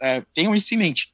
[0.00, 1.12] É, tenham isso em mente.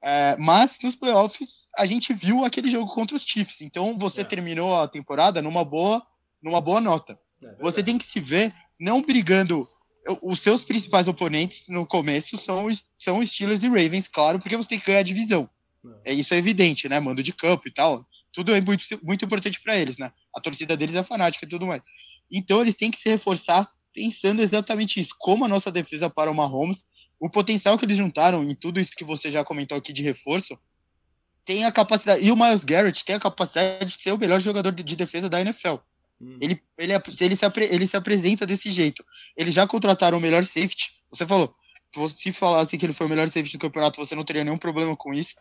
[0.00, 3.60] É, mas nos playoffs a gente viu aquele jogo contra os Chiefs.
[3.60, 4.24] Então você é.
[4.24, 6.04] terminou a temporada numa boa,
[6.42, 7.16] numa boa nota.
[7.44, 9.68] É você tem que se ver não brigando.
[10.20, 12.66] Os seus principais oponentes no começo são,
[12.98, 15.48] são os Steelers e Ravens, claro, porque você tem que ganhar a divisão.
[16.04, 17.00] É, isso é evidente, né?
[17.00, 18.06] Mando de campo e tal.
[18.32, 20.12] Tudo é muito, muito importante para eles, né?
[20.34, 21.82] A torcida deles é fanática e tudo mais.
[22.30, 25.14] Então eles têm que se reforçar pensando exatamente isso.
[25.18, 26.84] Como a nossa defesa para o Mahomes,
[27.20, 30.58] o potencial que eles juntaram em tudo isso que você já comentou aqui de reforço,
[31.44, 32.24] tem a capacidade.
[32.24, 35.40] E o Miles Garrett tem a capacidade de ser o melhor jogador de defesa da
[35.40, 35.76] NFL.
[36.22, 36.38] Hum.
[36.40, 39.04] Ele, ele, ele, se, ele se apresenta desse jeito.
[39.36, 40.92] Eles já contrataram o melhor safety.
[41.10, 41.52] Você falou,
[42.08, 44.96] se falasse que ele foi o melhor safety do campeonato, você não teria nenhum problema
[44.96, 45.34] com isso.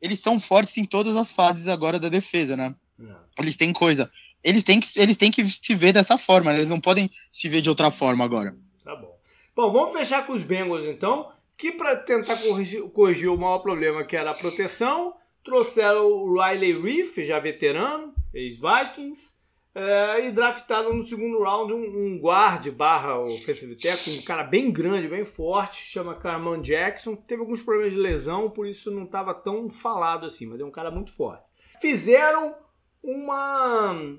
[0.00, 2.74] Eles estão fortes em todas as fases agora da defesa, né?
[2.98, 3.18] Não.
[3.38, 4.10] Eles têm coisa.
[4.44, 6.58] Eles têm, que, eles têm que se ver dessa forma, né?
[6.58, 8.56] eles não podem se ver de outra forma agora.
[8.84, 9.16] Tá bom.
[9.54, 14.04] Bom, vamos fechar com os Bengals então, que para tentar corrigir, corrigir, o maior problema
[14.04, 19.35] que era a proteção, trouxeram o Riley Reef, já veterano, ex-Vikings,
[19.78, 24.70] é, e draftaram no segundo round um, um guard barra offensive tackle, um cara bem
[24.70, 27.14] grande, bem forte, chama Carman Jackson.
[27.14, 30.70] Teve alguns problemas de lesão, por isso não estava tão falado assim, mas é um
[30.70, 31.44] cara muito forte.
[31.78, 32.54] Fizeram
[33.02, 34.16] uma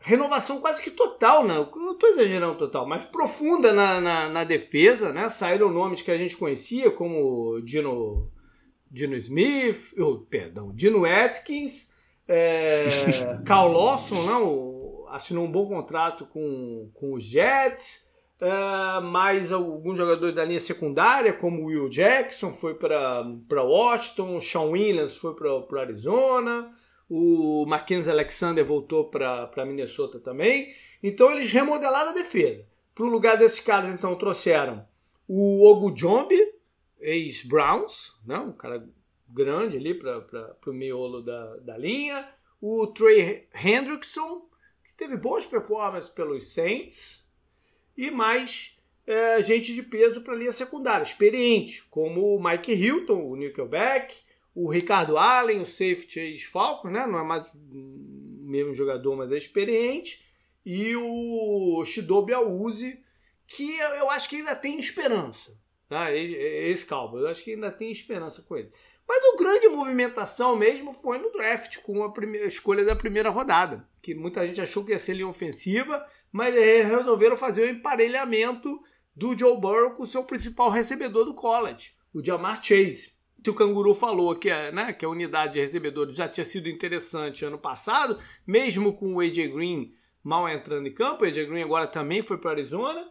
[0.00, 1.56] renovação quase que total, né?
[1.56, 5.28] Eu estou exagerando total, mas profunda na, na, na, defesa, né?
[5.28, 8.28] Saíram nomes que a gente conhecia, como Dino,
[8.90, 11.92] Dino Smith, oh, perdão, Dino Atkins,
[12.26, 12.86] é,
[13.46, 14.75] Carl Lawson, né?
[15.10, 21.32] Assinou um bom contrato com, com os Jets, uh, mais alguns jogadores da linha secundária,
[21.32, 26.72] como Will Jackson foi para Washington, Sean Williams foi para Arizona,
[27.08, 30.74] O Mackenzie Alexander voltou para Minnesota também.
[31.02, 32.66] Então eles remodelaram a defesa.
[32.94, 34.86] Para o lugar desses caras, então, trouxeram
[35.28, 36.40] o Ogujombi,
[37.00, 38.38] ex-Browns, né?
[38.38, 38.88] um cara
[39.28, 42.26] grande ali para o miolo da, da linha.
[42.60, 44.48] O Trey Hendrickson,
[44.96, 47.26] teve boas performances pelos Saints.
[47.96, 53.24] E mais é, gente de peso para a linha secundária, experiente, como o Mike Hilton,
[53.24, 54.16] o Nickelback,
[54.54, 57.06] o Ricardo Allen, o safety ex-Falcons, né?
[57.06, 60.24] não é mais o mesmo jogador, mas é experiente.
[60.64, 63.00] E o Shidobi Auzi,
[63.46, 65.56] que eu acho que ainda tem esperança.
[65.88, 66.12] Tá?
[66.12, 68.72] Esse calvo, eu acho que ainda tem esperança com ele.
[69.08, 73.88] Mas o grande movimentação mesmo foi no draft, com a primeira, escolha da primeira rodada,
[74.02, 78.80] que muita gente achou que ia ser linha ofensiva, mas resolveram fazer o um emparelhamento
[79.14, 83.14] do Joe Burrow com o seu principal recebedor do college, o Jamar Chase.
[83.42, 86.68] Se o Canguru falou que, a, né, que a unidade de recebedores já tinha sido
[86.68, 91.62] interessante ano passado, mesmo com o AJ Green mal entrando em campo, o AJ Green
[91.62, 93.06] agora também foi para Arizona,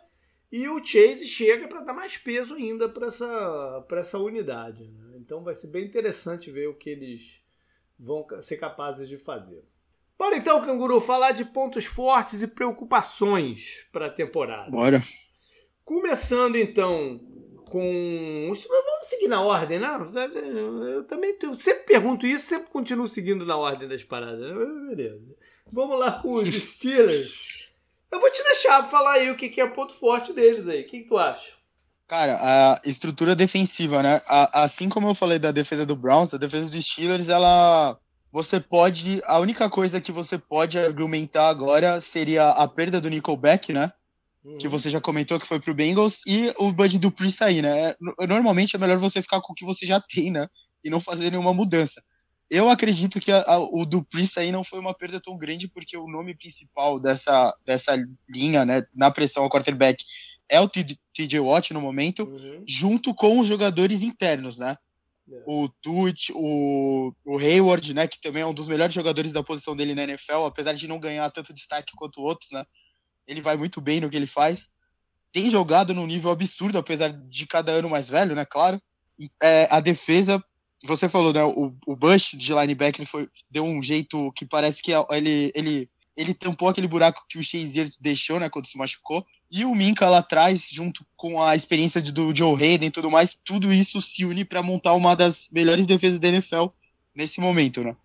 [0.51, 4.83] e o Chase chega para dar mais peso ainda para essa, essa unidade.
[4.83, 5.14] Né?
[5.25, 7.41] Então vai ser bem interessante ver o que eles
[7.99, 9.65] vão ser capazes de fazer.
[10.17, 14.69] Bora então, Canguru, falar de pontos fortes e preocupações para a temporada.
[14.69, 15.01] Bora.
[15.83, 17.19] Começando então
[17.69, 18.51] com.
[18.53, 19.87] Vamos seguir na ordem, né?
[20.93, 24.39] Eu também eu sempre pergunto isso, sempre continuo seguindo na ordem das paradas.
[24.39, 24.95] Né?
[24.95, 25.35] Beleza.
[25.71, 27.67] Vamos lá com os Steelers.
[28.11, 30.83] Eu vou te deixar falar aí o que, é ponto forte deles aí.
[30.83, 31.54] O que, que tu acha?
[32.07, 34.21] Cara, a estrutura defensiva, né?
[34.53, 37.97] assim como eu falei da defesa do Browns, a defesa dos Steelers, ela.
[38.31, 39.21] Você pode.
[39.25, 43.91] A única coisa que você pode argumentar agora seria a perda do Nickelback, né?
[44.43, 44.57] Uhum.
[44.57, 47.95] Que você já comentou que foi pro Bengals, e o Bud Dupree sair, né?
[48.27, 50.47] Normalmente é melhor você ficar com o que você já tem, né?
[50.83, 52.03] E não fazer nenhuma mudança.
[52.49, 55.97] Eu acredito que a, a, o Duplessis aí não foi uma perda tão grande, porque
[55.97, 57.97] o nome principal dessa, dessa
[58.29, 60.03] linha, né, na pressão ao quarterback,
[60.49, 62.63] é o TJ Watt no momento, uhum.
[62.67, 64.75] junto com os jogadores internos, né?
[65.31, 65.43] É.
[65.47, 69.75] O Tuit, o, o Hayward, né, que também é um dos melhores jogadores da posição
[69.75, 72.63] dele na NFL, apesar de não ganhar tanto destaque quanto outros, né?
[73.27, 74.69] Ele vai muito bem no que ele faz.
[75.31, 78.45] Tem jogado num nível absurdo, apesar de cada ano mais velho, né?
[78.45, 78.79] Claro.
[79.41, 80.43] É, a defesa
[80.85, 81.43] você falou, né?
[81.43, 86.33] O, o Bush de linebacker foi, deu um jeito que parece que ele, ele, ele
[86.33, 88.49] tampou aquele buraco que o Shazier deixou, né?
[88.49, 89.25] Quando se machucou.
[89.51, 93.37] E o Minka lá atrás, junto com a experiência do Joe Hayden e tudo mais,
[93.43, 96.67] tudo isso se une para montar uma das melhores defesas da NFL
[97.13, 97.95] nesse momento, né?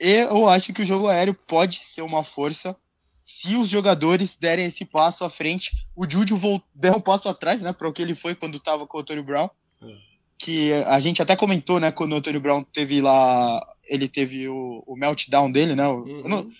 [0.00, 2.76] E eu acho que o jogo aéreo pode ser uma força
[3.24, 5.72] se os jogadores derem esse passo à frente.
[5.94, 7.72] O Júlio deu um passo atrás, né?
[7.72, 9.48] Para o que ele foi quando estava com o Tony Brown.
[9.82, 14.48] É que a gente até comentou, né, quando o Antônio Brown teve lá, ele teve
[14.48, 15.86] o, o meltdown dele, né?
[15.88, 16.50] O, uhum.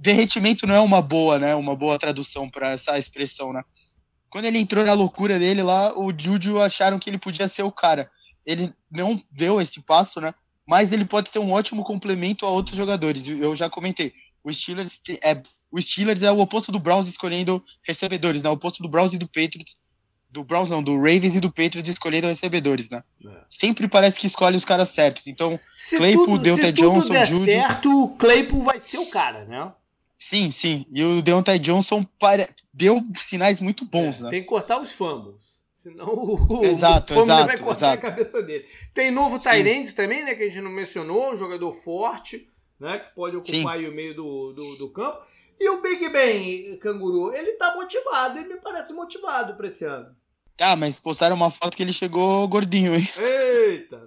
[0.00, 1.54] Derretimento não é uma boa, né?
[1.54, 3.62] Uma boa tradução para essa expressão, né?
[4.30, 7.72] Quando ele entrou na loucura dele lá, o Juju acharam que ele podia ser o
[7.72, 8.10] cara.
[8.46, 10.32] Ele não deu esse passo, né?
[10.66, 13.28] Mas ele pode ser um ótimo complemento a outros jogadores.
[13.28, 14.12] Eu já comentei.
[14.42, 18.48] O Steelers é, o Steelers é o oposto do Browns escolhendo recebedores, né?
[18.48, 19.82] O oposto do Browns e do Patriots
[20.30, 23.02] do Browns não, do Ravens e do Patriots escolheram recebedores, né?
[23.26, 23.28] É.
[23.48, 25.26] Sempre parece que escolhe os caras certos.
[25.26, 27.50] Então, se Claypool, Deontay Johnson, der Judy...
[27.50, 29.72] certo, o Claypool vai ser o cara, né?
[30.20, 30.84] Sim, sim.
[30.92, 32.46] E o Deontay Johnson pare...
[32.74, 34.30] deu sinais muito bons, é, né?
[34.30, 35.58] Tem que cortar os fumbles.
[35.78, 38.06] Senão o, exato, o exato, vai cortar exato.
[38.06, 38.66] a cabeça dele.
[38.92, 40.34] Tem novo Tyrants também, né?
[40.34, 42.46] Que a gente não mencionou, um jogador forte,
[42.78, 42.98] né?
[42.98, 45.24] Que pode ocupar o meio do, do, do campo.
[45.58, 50.14] E o Big Ben, Canguru, ele tá motivado, ele me parece motivado pra esse ano.
[50.60, 53.08] Ah, mas postaram uma foto que ele chegou gordinho, hein?
[53.16, 54.06] Eita!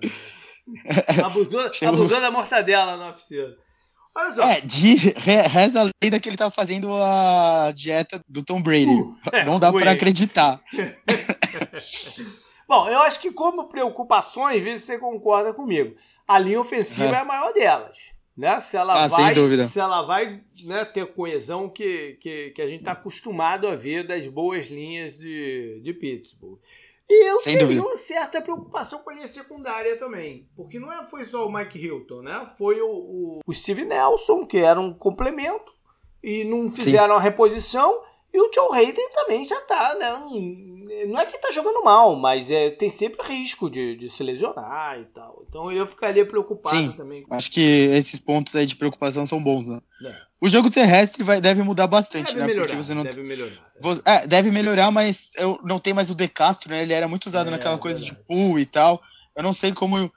[1.25, 3.55] abusou, abusou da mortadela na oficina.
[4.15, 4.43] Olha só.
[4.43, 8.85] É, de, reza a lenda que ele tá fazendo a dieta do Tom Brady.
[8.85, 10.61] Uh, é, Não dá para acreditar.
[12.67, 15.95] Bom, eu acho que como preocupações, às vezes você concorda comigo.
[16.27, 17.97] A linha ofensiva é, é a maior delas.
[18.35, 18.59] Né?
[18.61, 19.35] Se ela ah, vai,
[19.67, 24.07] se ela vai né, ter coesão que, que, que a gente está acostumado a ver
[24.07, 26.59] das boas linhas de, de Pittsburgh.
[27.09, 30.49] E eu Sem tenho uma certa preocupação com a linha secundária também.
[30.55, 32.45] Porque não é, foi só o Mike Hilton, né?
[32.57, 35.73] Foi o, o, o Steve Nelson, que era um complemento,
[36.23, 37.19] e não fizeram Sim.
[37.19, 38.01] a reposição.
[38.33, 40.11] E o Joe Hayden também já tá, né?
[41.07, 44.99] Não é que tá jogando mal, mas é, tem sempre risco de, de se lesionar
[44.99, 45.43] e tal.
[45.47, 47.23] Então eu ficaria preocupado Sim, também.
[47.29, 49.79] Acho que esses pontos aí de preocupação são bons, né?
[50.03, 50.15] É.
[50.41, 52.47] O jogo terrestre vai, deve mudar bastante, deve né?
[52.47, 53.03] Melhorar, Porque você não...
[53.03, 53.71] Deve melhorar.
[54.05, 56.81] É, deve melhorar, mas eu não tem mais o De Castro, né?
[56.81, 59.01] Ele era muito usado é, naquela coisa de pool e tal.
[59.35, 60.11] Eu não sei como,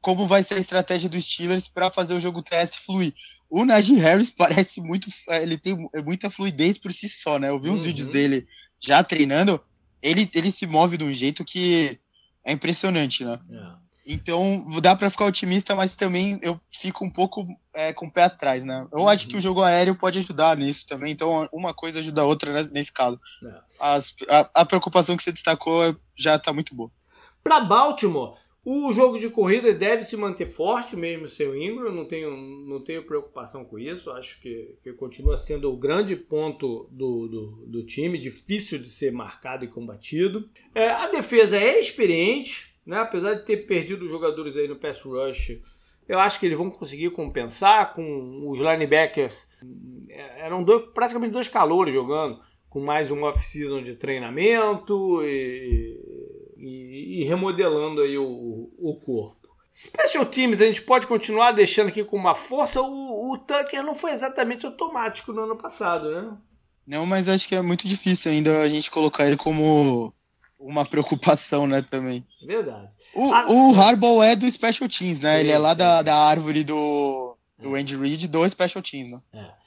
[0.00, 3.12] como vai ser a estratégia dos Steelers para fazer o jogo terrestre fluir.
[3.50, 5.08] O Najee Harris parece muito.
[5.28, 7.48] Ele tem muita fluidez por si só, né?
[7.48, 7.86] Eu vi uns uhum.
[7.86, 8.46] vídeos dele
[8.80, 9.60] já treinando.
[10.02, 11.98] Ele, ele se move de um jeito que
[12.44, 13.40] é impressionante, né?
[13.50, 13.88] É.
[14.10, 18.24] Então, dá para ficar otimista, mas também eu fico um pouco é, com o pé
[18.24, 18.86] atrás, né?
[18.90, 19.08] Eu uhum.
[19.08, 22.62] acho que o jogo aéreo pode ajudar nisso também, então uma coisa ajuda a outra
[22.72, 23.20] nesse caso.
[23.44, 23.60] É.
[23.78, 26.90] As, a, a, preocupação que você destacou já está muito boa.
[27.44, 28.38] Para Baltimore,
[28.70, 32.84] o jogo de corrida deve se manter forte, mesmo sem o Ingram, não tenho, não
[32.84, 37.86] tenho preocupação com isso, acho que, que continua sendo o grande ponto do, do, do
[37.86, 40.50] time, difícil de ser marcado e combatido.
[40.74, 42.98] É, a defesa é experiente, né?
[42.98, 45.62] Apesar de ter perdido jogadores aí no pass rush,
[46.06, 49.46] eu acho que eles vão conseguir compensar com os linebackers.
[50.10, 56.27] É, eram dois, praticamente dois calores jogando, com mais um off-season de treinamento e,
[56.58, 59.48] e, e, remodelando aí o, o corpo.
[59.74, 62.82] Special Teams a gente pode continuar deixando aqui com uma força.
[62.82, 66.36] O, o Tucker não foi exatamente automático no ano passado, né?
[66.86, 70.12] Não, mas acho que é muito difícil ainda a gente colocar ele como
[70.58, 72.26] uma preocupação, né, também.
[72.44, 72.88] Verdade.
[73.14, 73.48] O, a...
[73.48, 75.34] o Harbaugh é do Special Teams, né?
[75.34, 79.20] Sim, Ele é lá da, da árvore do, do Andy Reid do Special Teams, né?
[79.32, 79.58] É.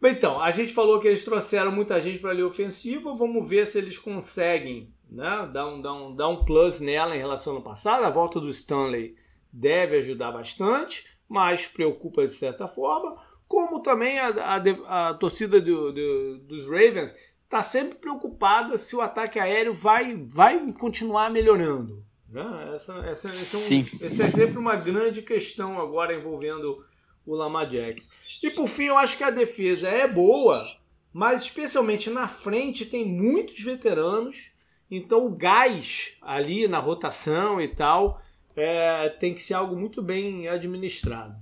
[0.00, 3.14] Bem, então, a gente falou que eles trouxeram muita gente para a linha ofensiva.
[3.14, 7.20] Vamos ver se eles conseguem né, dar, um, dar, um, dar um plus nela em
[7.20, 8.04] relação ao passado.
[8.04, 9.16] A volta do Stanley
[9.52, 13.16] deve ajudar bastante, mas preocupa de certa forma.
[13.46, 17.14] Como também a, a, a torcida do, do, dos Ravens
[17.44, 22.04] está sempre preocupada se o ataque aéreo vai, vai continuar melhorando.
[22.28, 22.72] Né?
[22.74, 26.84] Essa, essa, essa, é um, essa é sempre uma grande questão agora envolvendo
[27.24, 28.08] o Lamar Jackson.
[28.42, 30.66] E por fim, eu acho que a defesa é boa,
[31.12, 34.50] mas especialmente na frente tem muitos veteranos,
[34.90, 38.20] então o gás ali na rotação e tal
[38.56, 41.34] é, tem que ser algo muito bem administrado.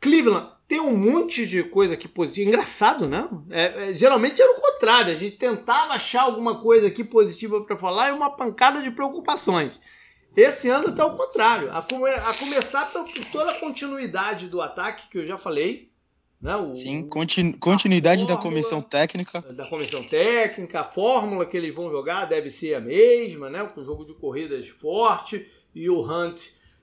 [0.00, 2.48] Cleveland tem um monte de coisa aqui positiva.
[2.48, 3.28] Engraçado, né?
[3.50, 5.12] É, é, geralmente era o contrário.
[5.12, 9.78] A gente tentava achar alguma coisa aqui positiva para falar e uma pancada de preocupações.
[10.34, 11.70] Esse ano está ao contrário.
[11.70, 15.91] A, come, a começar por, toda a continuidade do ataque, que eu já falei.
[16.42, 16.56] Né?
[16.56, 19.40] O, Sim, continu, continuidade fórmula, da comissão técnica.
[19.52, 23.62] Da comissão técnica, a fórmula que eles vão jogar deve ser a mesma, né?
[23.72, 26.40] Com jogo de corridas forte e o Hunt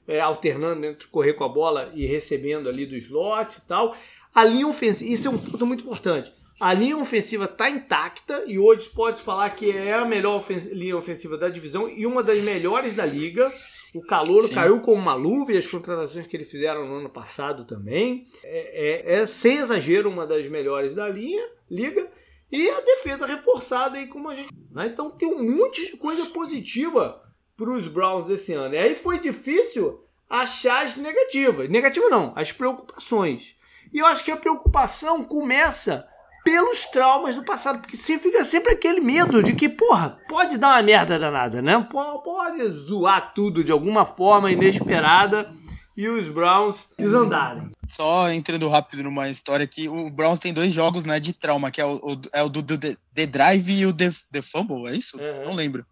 [0.07, 3.95] é, alternando entre correr com a bola e recebendo ali do slot e tal.
[4.33, 6.31] A linha ofensiva, isso é um ponto muito importante.
[6.59, 11.37] A linha ofensiva está intacta e hoje pode falar que é a melhor linha ofensiva
[11.37, 13.51] da divisão e uma das melhores da liga.
[13.93, 17.65] O calor caiu como uma luva e as contratações que eles fizeram no ano passado
[17.65, 18.25] também.
[18.43, 22.07] É, é, é, sem exagero uma das melhores da linha, liga.
[22.51, 24.49] E a defesa reforçada aí como a gente.
[24.71, 24.87] Né?
[24.87, 27.21] Então tem um monte de coisa positiva
[27.55, 28.75] para os Browns desse ano.
[28.75, 31.69] E aí foi difícil achar as negativas.
[31.69, 33.55] Negativa não, as preocupações.
[33.91, 36.07] E eu acho que a preocupação começa
[36.43, 40.75] pelos traumas do passado, porque você fica sempre aquele medo de que, porra, pode dar
[40.75, 41.87] uma merda danada, né?
[41.91, 45.51] Pode zoar tudo de alguma forma inesperada
[45.95, 47.69] e os Browns desandarem.
[47.85, 51.81] Só entrando rápido numa história aqui, o Browns tem dois jogos né, de trauma, que
[51.81, 54.95] é o, o é o do, do The Drive e o The, The Fumble, é
[54.95, 55.17] isso?
[55.17, 55.45] Uhum.
[55.47, 55.85] Não lembro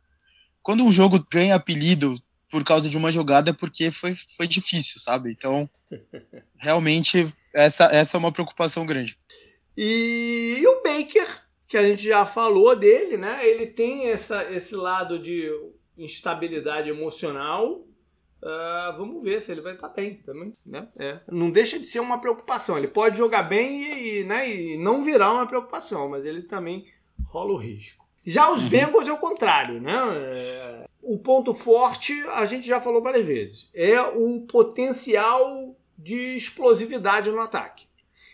[0.68, 5.00] quando um jogo ganha apelido por causa de uma jogada é porque foi, foi difícil,
[5.00, 5.32] sabe?
[5.32, 5.70] Então,
[6.60, 9.18] realmente, essa, essa é uma preocupação grande.
[9.78, 13.48] E, e o Baker, que a gente já falou dele, né?
[13.48, 15.52] Ele tem essa, esse lado de
[15.96, 17.84] instabilidade emocional.
[18.42, 20.88] Uh, vamos ver se ele vai estar bem também, né?
[20.98, 21.20] É.
[21.30, 22.78] Não deixa de ser uma preocupação.
[22.78, 26.86] Ele pode jogar bem e, e, né, e não virar uma preocupação, mas ele também
[27.26, 28.06] rola o risco.
[28.26, 28.70] Já os uhum.
[28.70, 29.94] Bengals é o contrário, né?
[29.96, 37.32] É, o ponto forte, a gente já falou várias vezes, é o potencial de explosividade
[37.32, 37.87] no ataque.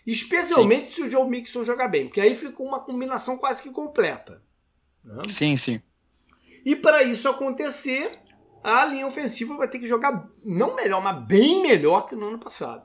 [0.06, 0.94] Especialmente sim.
[0.94, 4.42] se o Joe Mixon jogar bem, porque aí fica uma combinação quase que completa.
[5.02, 5.22] Né?
[5.28, 5.80] Sim, sim.
[6.64, 8.10] E para isso acontecer,
[8.62, 12.38] a linha ofensiva vai ter que jogar não melhor, mas bem melhor que no ano
[12.38, 12.84] passado.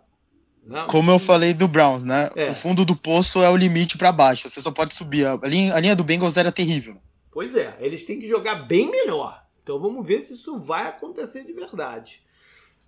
[0.65, 2.29] Não, Como eu falei do Browns, né?
[2.35, 2.52] É.
[2.52, 4.48] O fundo do poço é o limite para baixo.
[4.50, 5.25] Você só pode subir.
[5.25, 6.98] A linha, a linha do Bengals era terrível.
[7.31, 9.43] Pois é, eles têm que jogar bem melhor.
[9.63, 12.21] Então vamos ver se isso vai acontecer de verdade.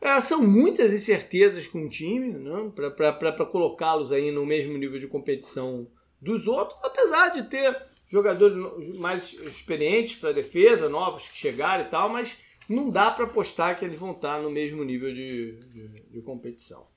[0.01, 2.71] É, são muitas incertezas com o time, né?
[2.73, 5.87] para colocá-los aí no mesmo nível de competição
[6.19, 8.57] dos outros, apesar de ter jogadores
[8.95, 12.35] mais experientes para defesa, novos que chegaram e tal, mas
[12.67, 16.87] não dá para apostar que eles vão estar no mesmo nível de, de, de competição.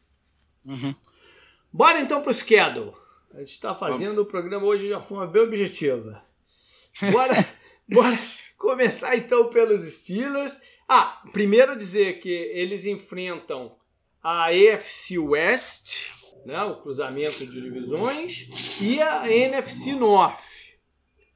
[0.65, 0.95] Uhum.
[1.73, 2.93] Bora então pro schedule.
[3.33, 6.23] A gente está fazendo o programa hoje de uma forma bem objetiva.
[7.13, 7.35] Bora,
[7.89, 8.19] bora
[8.57, 10.57] começar então pelos Steelers.
[10.89, 13.71] Ah, primeiro dizer que eles enfrentam
[14.23, 16.15] a AFC West
[16.45, 20.39] né, o cruzamento de divisões, e a NFC North.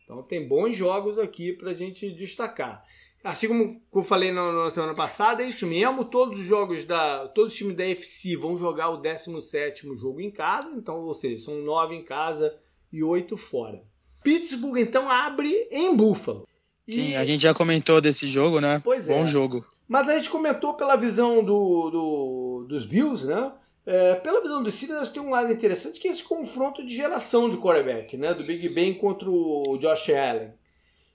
[0.05, 2.79] Então tem bons jogos aqui para a gente destacar.
[3.25, 6.05] Assim como eu falei na, na, semana passada, é isso mesmo.
[6.05, 7.29] Todos os jogos da.
[7.29, 10.71] Todos os times da FC vão jogar o 17 jogo em casa.
[10.77, 12.57] Então, ou seja, são nove em casa
[12.93, 13.83] e oito fora.
[14.23, 16.48] Pittsburgh, então, abre em Buffalo.
[16.89, 16.93] E...
[16.93, 18.81] Sim, a gente já comentou desse jogo, né?
[18.83, 19.13] Pois é.
[19.13, 19.65] Bom jogo.
[19.87, 23.53] Mas a gente comentou pela visão do, do dos Bills, né?
[23.87, 27.49] É, pela visão dos Steelers, tem um lado interessante que é esse confronto de geração
[27.49, 28.35] de quarterback, né?
[28.35, 30.53] Do Big Ben contra o Josh Allen.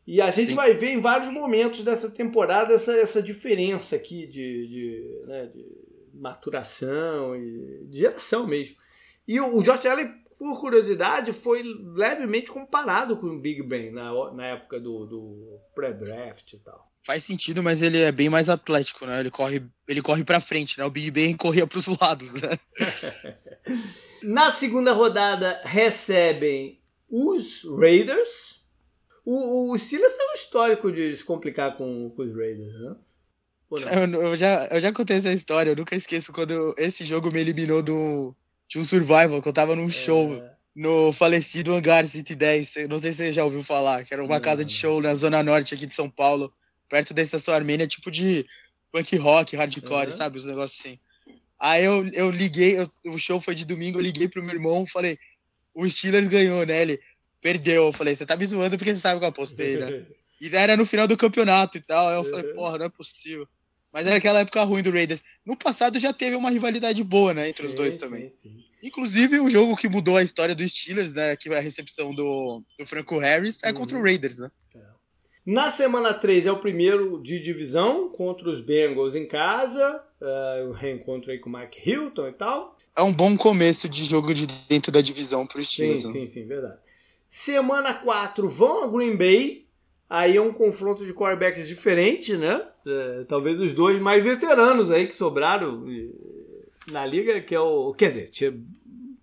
[0.05, 0.55] E a gente Sim.
[0.55, 5.65] vai ver em vários momentos dessa temporada essa, essa diferença aqui de, de, né, de
[6.13, 8.76] maturação e de geração mesmo.
[9.28, 10.11] E o, o Josh Allen,
[10.44, 16.52] por curiosidade, foi levemente comparado com o Big Ben na, na época do, do pré-draft
[16.52, 16.91] e tal.
[17.02, 19.22] Faz sentido, mas ele é bem mais atlético, né?
[19.22, 20.86] Ele corre, ele corre para frente, né?
[20.86, 22.60] O Big Ben corria para os lados, né?
[24.22, 28.62] na segunda rodada recebem os Raiders
[29.26, 32.96] o, o Silas é um histórico de se complicar com, com os Raiders, né?
[33.72, 37.39] Eu, eu, já, eu já contei essa história, eu nunca esqueço quando esse jogo me
[37.39, 38.36] eliminou do,
[38.74, 39.89] de um survival, que eu tava num é...
[39.89, 40.43] show
[40.76, 42.89] no falecido Hangar City 10.
[42.89, 45.13] Não sei se você já ouviu falar, que era uma não, casa de show na
[45.13, 46.51] Zona Norte aqui de São Paulo,
[46.89, 48.43] perto da estação Armênia, tipo de
[48.91, 50.17] punk rock, hardcore, uhum.
[50.17, 50.39] sabe?
[50.39, 50.99] Os negócios assim.
[51.59, 54.86] Aí eu, eu liguei, eu, o show foi de domingo, eu liguei pro meu irmão
[54.88, 55.17] falei,
[55.74, 56.82] o Steelers ganhou, né?
[56.82, 56.99] Ele,
[57.39, 57.86] perdeu.
[57.86, 60.05] Eu falei, você tá me zoando porque você sabe que eu apostei, né?
[60.41, 62.09] E era no final do campeonato e tal.
[62.09, 63.47] Aí eu falei, porra, não é possível.
[63.94, 65.22] Mas era aquela época ruim do Raiders.
[65.46, 68.32] No passado já teve uma rivalidade boa, né, entre sim, os dois também.
[68.32, 68.64] Sim, sim.
[68.82, 72.14] Inclusive, o um jogo que mudou a história dos Steelers, né, que é a recepção
[72.14, 73.76] do, do Franco Harris, é uhum.
[73.76, 74.52] contra o Raiders, né?
[74.76, 74.80] É.
[75.46, 80.04] Na semana 3 é o primeiro de divisão contra os Bengals em casa.
[80.20, 82.78] Uh, o reencontro aí com o Mike Hilton e tal.
[82.98, 86.02] É um bom começo de jogo de dentro da divisão para os Steelers.
[86.02, 86.14] Sim, né?
[86.14, 86.78] sim, sim, verdade.
[87.28, 89.62] Semana 4 vão a Green Bay.
[90.10, 92.62] Aí é um confronto de quarterbacks diferente, né?
[92.86, 95.86] É, talvez os dois mais veteranos aí que sobraram
[96.91, 97.93] na liga, que é o.
[97.93, 98.32] Quer dizer,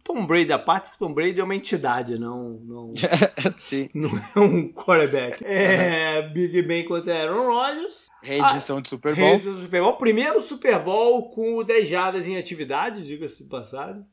[0.03, 2.95] Tom Brady à parte, Tom Brady é uma entidade, não, não,
[3.59, 3.89] Sim.
[3.95, 5.39] não é um quarterback.
[5.47, 8.09] É Big Ben contra Aaron Rodgers.
[8.22, 9.24] Reedição ah, de Super Bowl.
[9.24, 9.97] Reedição do Super Bowl.
[9.97, 14.05] Primeiro Super Bowl com 10 jadas em atividade, diga-se de passagem.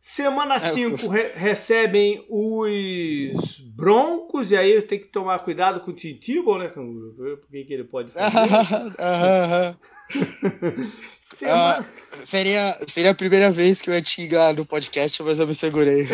[0.00, 5.94] Semana 5 é, re recebem os Broncos, e aí tem que tomar cuidado com o
[5.94, 6.68] Tim Tebow, né?
[6.68, 8.48] Por que, que ele pode fazer?
[11.36, 11.78] Semana...
[11.78, 11.84] Ah,
[12.24, 15.54] seria, seria a primeira vez que eu ia te xingar no podcast, mas eu me
[15.54, 16.06] segurei.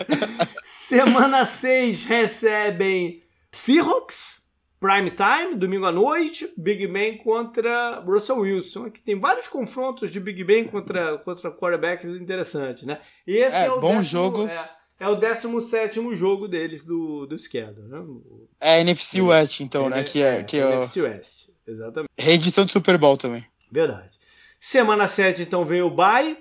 [0.64, 3.22] Semana 6 recebem
[3.52, 4.37] Seahawks.
[4.80, 8.84] Prime Time, domingo à noite, Big Ben contra Russell Wilson.
[8.84, 13.00] Aqui tem vários confrontos de Big Ben contra, contra quarterbacks interessantes, né?
[13.26, 14.46] Esse é, é o bom décimo, jogo.
[14.46, 14.70] É,
[15.00, 18.04] é o 17 jogo deles do, do schedule, né?
[18.60, 20.04] É NFC West, então, né?
[20.04, 22.10] Que é, que é, NFC West, exatamente.
[22.16, 23.44] Reedição do Super Bowl também.
[23.70, 24.18] Verdade.
[24.60, 26.36] Semana 7, então, vem o bye.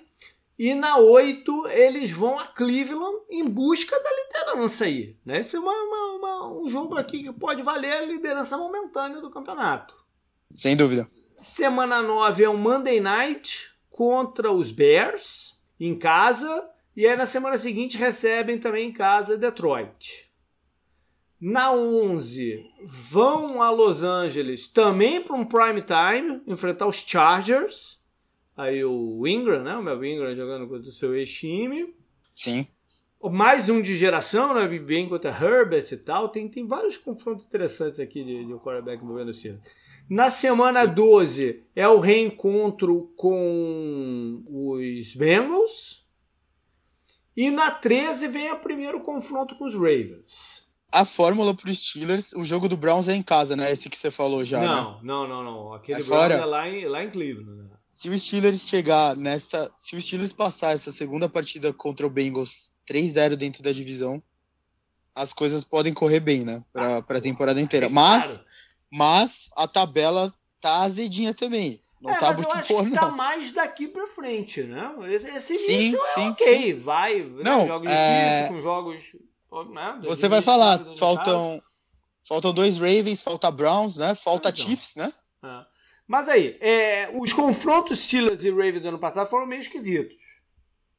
[0.58, 5.16] E na 8, eles vão a Cleveland em busca da liderança aí.
[5.24, 5.40] Né?
[5.40, 6.07] Esse é uma, uma,
[6.48, 9.96] um jogo aqui que pode valer a liderança momentânea do campeonato.
[10.56, 11.10] Sem dúvida.
[11.40, 16.70] Semana 9 é um Monday Night contra os Bears, em casa.
[16.96, 20.28] E aí na semana seguinte recebem também em casa Detroit.
[21.40, 28.00] Na 11, vão a Los Angeles também para um prime time, enfrentar os Chargers.
[28.56, 29.76] Aí o Ingram, né?
[29.76, 31.94] O Mel Ingram jogando contra o seu ex-time.
[32.36, 32.68] Sim.
[33.24, 34.68] Mais um de geração, né?
[34.80, 36.30] Bem contra Herbert e tal.
[36.30, 39.64] Tem, tem vários confrontos interessantes aqui de, de um quarterback envolvendo o Steelers.
[40.10, 40.94] Na semana Sim.
[40.94, 46.06] 12 é o reencontro com os Bengals.
[47.36, 50.66] E na 13 vem o primeiro confronto com os Ravens.
[50.92, 53.72] A fórmula para os Steelers, o jogo do Browns é em casa, né?
[53.72, 54.62] Esse que você falou já.
[54.62, 55.00] Não, né?
[55.04, 55.74] não, não, não.
[55.74, 56.34] Aquele é Browns fora?
[56.36, 57.64] é lá em, lá em Cleveland.
[57.64, 57.78] Né?
[57.98, 59.72] se o Steelers chegar nessa.
[59.74, 64.22] Se o Steelers passar essa segunda partida contra o Bengals 3-0 dentro da divisão,
[65.14, 66.64] as coisas podem correr bem, né?
[66.72, 67.90] Pra, pra temporada inteira.
[67.90, 68.40] Mas,
[68.90, 71.82] mas a tabela tá azedinha também.
[72.00, 72.92] Não é, tá muito boa, não.
[72.92, 74.94] Tá mais daqui pra frente, né?
[75.10, 76.80] Esse, esse sim, início é sim, ok, sim.
[76.80, 77.24] vai.
[77.24, 77.68] Não, né?
[77.68, 78.30] Jogos é...
[78.30, 79.04] difíceis, com jogos.
[79.74, 80.00] Né?
[80.04, 81.62] Você vai falar, faltam,
[82.24, 84.14] faltam dois Ravens, falta Browns, né?
[84.14, 84.66] Falta então.
[84.66, 85.12] Chiefs, né?
[85.44, 85.66] É.
[86.08, 90.16] Mas aí, é, os confrontos Steelers e Ravens do ano passado foram meio esquisitos.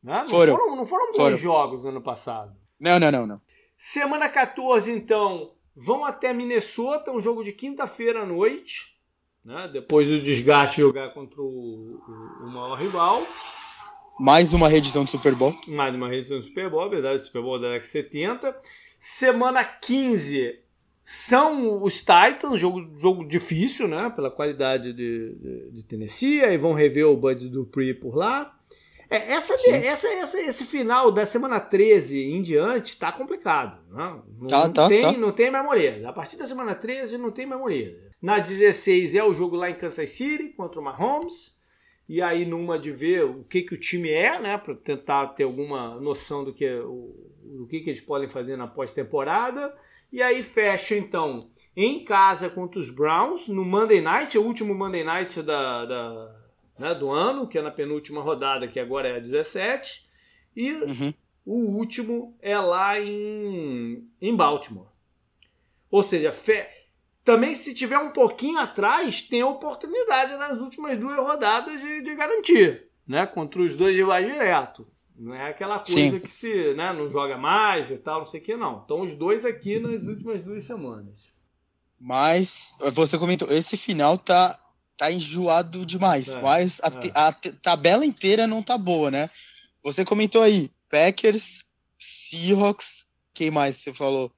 [0.02, 0.20] Né?
[0.20, 0.56] Não foram.
[0.56, 0.76] foram.
[0.76, 1.30] Não foram foram.
[1.30, 2.56] bons jogos no ano passado.
[2.78, 3.40] Não, não, não, não.
[3.76, 8.96] Semana 14, então, vão até Minnesota, um jogo de quinta-feira à noite.
[9.44, 9.70] Né?
[9.72, 13.26] Depois do desgaste de jogar contra o, o, o maior rival.
[14.18, 15.54] Mais uma reedição do Super Bowl.
[15.68, 18.58] Mais uma reedição do Super Bowl, verdade, Super Bowl da década 70.
[18.98, 20.58] Semana 15
[21.00, 24.10] são os Titans, jogo, jogo difícil, né?
[24.10, 26.44] Pela qualidade de, de, de Tennessee.
[26.44, 28.57] Aí vão rever o Bud Dupree por lá.
[29.10, 33.80] É, essa, essa, essa, esse final da semana 13 em diante tá complicado.
[33.90, 34.20] Né?
[34.40, 35.12] Não, tá, tá, tem, tá.
[35.12, 36.08] não tem mais moleza.
[36.08, 38.08] A partir da semana 13 não tem mais moleza.
[38.20, 41.56] Na 16 é o jogo lá em Kansas City contra o Mahomes.
[42.06, 44.58] E aí numa de ver o que, que o time é, né?
[44.58, 48.66] Para tentar ter alguma noção do que, o, do que, que eles podem fazer na
[48.66, 49.74] pós-temporada.
[50.10, 55.04] E aí fecha então em casa contra os Browns no Monday Night, o último Monday
[55.04, 56.37] Night da, da
[56.78, 60.08] né, do ano, que é na penúltima rodada, que agora é a 17,
[60.54, 61.14] e uhum.
[61.44, 64.88] o último é lá em, em Baltimore.
[65.90, 66.66] Ou seja, fe...
[67.24, 72.88] também se tiver um pouquinho atrás, tem oportunidade nas últimas duas rodadas de, de garantir,
[73.06, 73.26] né?
[73.26, 74.86] Contra os dois rivais direto.
[75.18, 76.20] Não é aquela coisa Sim.
[76.20, 78.82] que se né, não joga mais e tal, não sei o que, não.
[78.84, 81.32] Então os dois aqui nas últimas duas semanas.
[81.98, 84.56] Mas você comentou, esse final tá
[84.98, 86.28] tá enjoado demais.
[86.28, 87.10] É, mas a, é.
[87.14, 87.32] a,
[87.62, 89.30] tabela inteira não tá boa, né?
[89.82, 91.64] Você comentou aí, Packers,
[91.98, 94.30] Seahawks, quem mais você falou?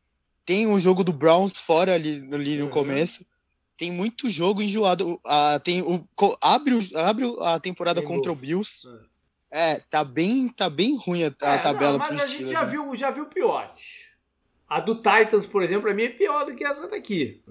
[0.45, 2.71] Tem o jogo do Browns fora ali, ali no uhum.
[2.71, 3.25] começo.
[3.77, 5.19] Tem muito jogo enjoado.
[5.25, 6.07] Ah, tem o,
[6.43, 8.87] abre, abre a temporada tem contra o Bills.
[9.51, 9.73] É.
[9.73, 9.81] é.
[9.89, 11.93] tá bem, tá bem ruim a, a é, tabela.
[11.93, 12.71] Não, mas a gente já, né?
[12.71, 14.11] viu, já viu piores.
[14.69, 17.43] A do Titans, por exemplo, pra mim é pior do que essa daqui.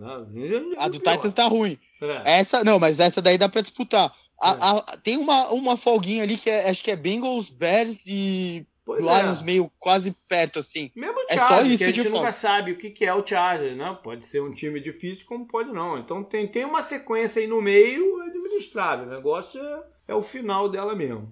[0.77, 1.15] A do pior.
[1.15, 1.77] Titans tá ruim.
[2.01, 2.39] É.
[2.39, 4.11] Essa, não, mas essa daí dá pra disputar.
[4.41, 4.57] A, é.
[4.59, 9.03] a, tem uma, uma folguinha ali que é, acho que é Bengals, Bears e pois
[9.03, 9.43] Lions é.
[9.43, 10.91] meio quase perto, assim.
[10.95, 13.25] Mesmo é Chargers, só isso que a gente nunca sabe o que, que é o
[13.25, 13.97] Chargers, né?
[14.01, 15.97] Pode ser um time difícil, como pode não.
[15.97, 19.05] Então tem, tem uma sequência aí no meio administrável.
[19.05, 21.31] O negócio é, é o final dela mesmo.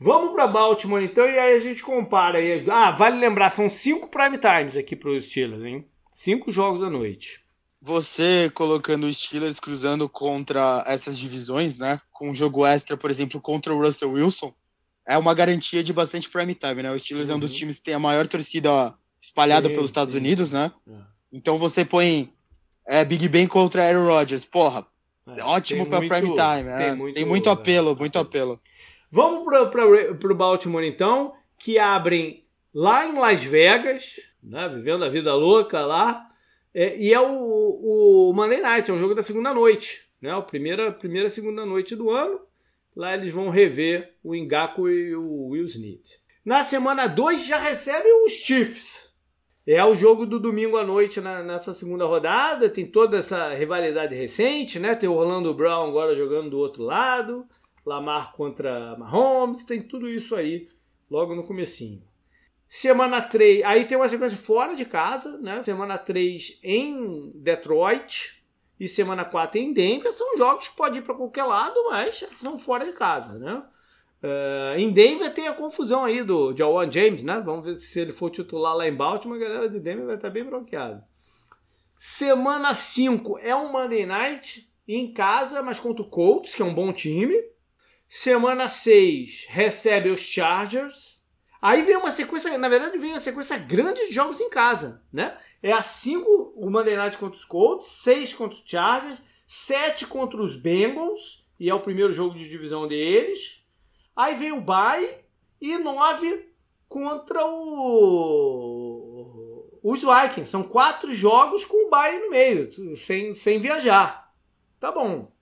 [0.00, 2.64] Vamos para Baltimore então e aí a gente compara aí.
[2.70, 5.88] Ah, vale lembrar, são cinco prime times aqui para os Steelers, hein?
[6.12, 7.40] Cinco jogos à noite.
[7.80, 12.00] Você colocando os Steelers cruzando contra essas divisões, né?
[12.10, 14.52] Com um jogo extra, por exemplo, contra o Russell Wilson,
[15.06, 16.90] é uma garantia de bastante prime time, né?
[16.90, 17.34] O Steelers uhum.
[17.34, 17.58] é um dos uhum.
[17.58, 20.20] times que tem a maior torcida espalhada sim, pelos Estados sim.
[20.20, 20.72] Unidos, né?
[20.88, 20.92] É.
[21.32, 22.32] Então você põe
[22.86, 24.86] é, Big Ben contra Aaron Rodgers, porra,
[25.36, 26.94] é, ótimo para prime time, tem, é.
[26.94, 28.58] muito, tem muito apelo, muito apelo.
[29.10, 35.34] Vamos para o Baltimore, então, que abrem lá em Las Vegas, né, vivendo a vida
[35.34, 36.27] louca lá.
[36.80, 40.08] É, e é o, o Monday Night, é um jogo da segunda noite.
[40.22, 42.40] Né, a primeira, primeira segunda noite do ano.
[42.94, 46.20] Lá eles vão rever o Ngaku e o Will Smith.
[46.44, 49.12] Na semana 2 já recebem os Chiefs.
[49.66, 52.70] É o jogo do domingo à noite na, nessa segunda rodada.
[52.70, 54.94] Tem toda essa rivalidade recente, né?
[54.94, 57.44] Tem o Orlando Brown agora jogando do outro lado.
[57.84, 60.68] Lamar contra Mahomes, tem tudo isso aí
[61.10, 62.07] logo no comecinho.
[62.68, 65.62] Semana 3, aí tem uma sequência fora de casa, né?
[65.62, 68.44] Semana 3 em Detroit
[68.78, 70.12] e semana 4 em Denver.
[70.12, 73.62] São jogos que podem ir para qualquer lado, mas são fora de casa, né?
[74.22, 77.40] Uh, em Denver tem a confusão aí do Jawan James, né?
[77.44, 80.28] Vamos ver se ele for titular lá em Baltimore, a galera de Denver vai estar
[80.28, 81.06] bem bloqueada.
[81.96, 86.74] Semana 5 é um Monday Night em casa, mas contra o Colts, que é um
[86.74, 87.34] bom time.
[88.08, 91.17] Semana 6 recebe os Chargers.
[91.60, 95.36] Aí vem uma sequência, na verdade, vem uma sequência grande de jogos em casa, né?
[95.62, 100.40] É a 5 o Monday Night contra os Colts, 6 contra os Chargers, 7 contra
[100.40, 103.64] os Bengals, e é o primeiro jogo de divisão deles.
[104.14, 105.18] Aí vem o bye
[105.60, 106.48] e 9
[106.88, 109.08] contra o
[109.82, 110.50] os Vikings.
[110.50, 114.32] São quatro jogos com o bye no meio, sem, sem viajar.
[114.78, 115.32] Tá bom.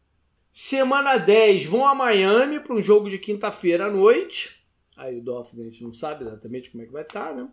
[0.52, 4.65] Semana 10 vão a Miami para um jogo de quinta-feira à noite.
[4.96, 7.48] Aí o Dolphins a gente não sabe exatamente como é que vai estar, tá, né?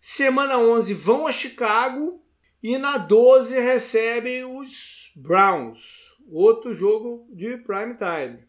[0.00, 2.22] Semana 11 vão a Chicago
[2.62, 6.14] e na 12 recebem os Browns.
[6.30, 8.46] Outro jogo de prime time.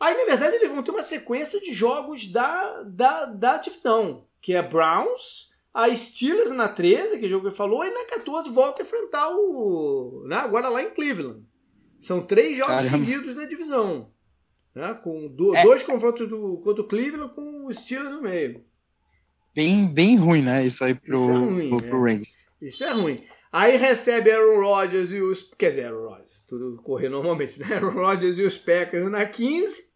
[0.00, 4.54] Aí, na verdade, eles vão ter uma sequência de jogos da, da, da divisão, que
[4.54, 8.04] é Browns, a Steelers na 13, que é o jogo que ele falou, e na
[8.06, 10.24] 14 volta a enfrentar o.
[10.26, 11.44] Né, agora lá em Cleveland.
[12.00, 12.98] São três jogos Caramba.
[12.98, 14.12] seguidos da divisão.
[14.74, 14.98] Né?
[15.02, 15.62] Com do, é.
[15.62, 18.64] dois confrontos do, contra o Cleveland com o Steelers no meio.
[19.54, 20.64] Bem, bem ruim, né?
[20.64, 22.12] Isso aí pro, Isso é ruim, pro, pro é.
[22.62, 23.20] Isso é ruim.
[23.50, 25.50] Aí recebe Aaron Rodgers e os.
[25.56, 27.66] Quer dizer, Aaron Rodgers, tudo correr normalmente, né?
[27.74, 29.88] Aaron Rodgers e os Packers na 15.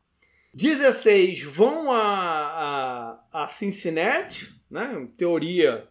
[0.55, 5.01] 16 vão a, a, a Cincinnati, né?
[5.01, 5.89] Em teoria,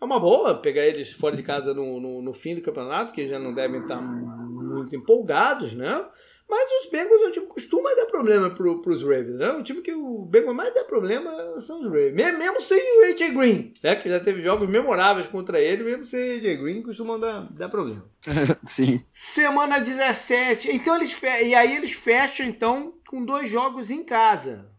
[0.00, 3.26] é uma boa pegar eles fora de casa no, no, no, fim do campeonato, que
[3.26, 6.04] já não devem estar muito empolgados, né?
[6.48, 9.38] Mas os Bengals é um time que costuma dar problema pro, pros Ravens.
[9.38, 9.52] Né?
[9.52, 12.14] Um time que o Bengals mais dá problema são os Ravens.
[12.14, 13.96] Mesmo sem o AJ Green, né?
[13.96, 17.68] que já teve jogos memoráveis contra ele, mesmo sem o AJ Green, costumam dar, dar
[17.68, 18.04] problema.
[18.64, 19.04] Sim.
[19.12, 20.70] Semana 17.
[20.70, 21.44] Então eles fe...
[21.44, 24.70] E aí eles fecham, então, com dois jogos em casa.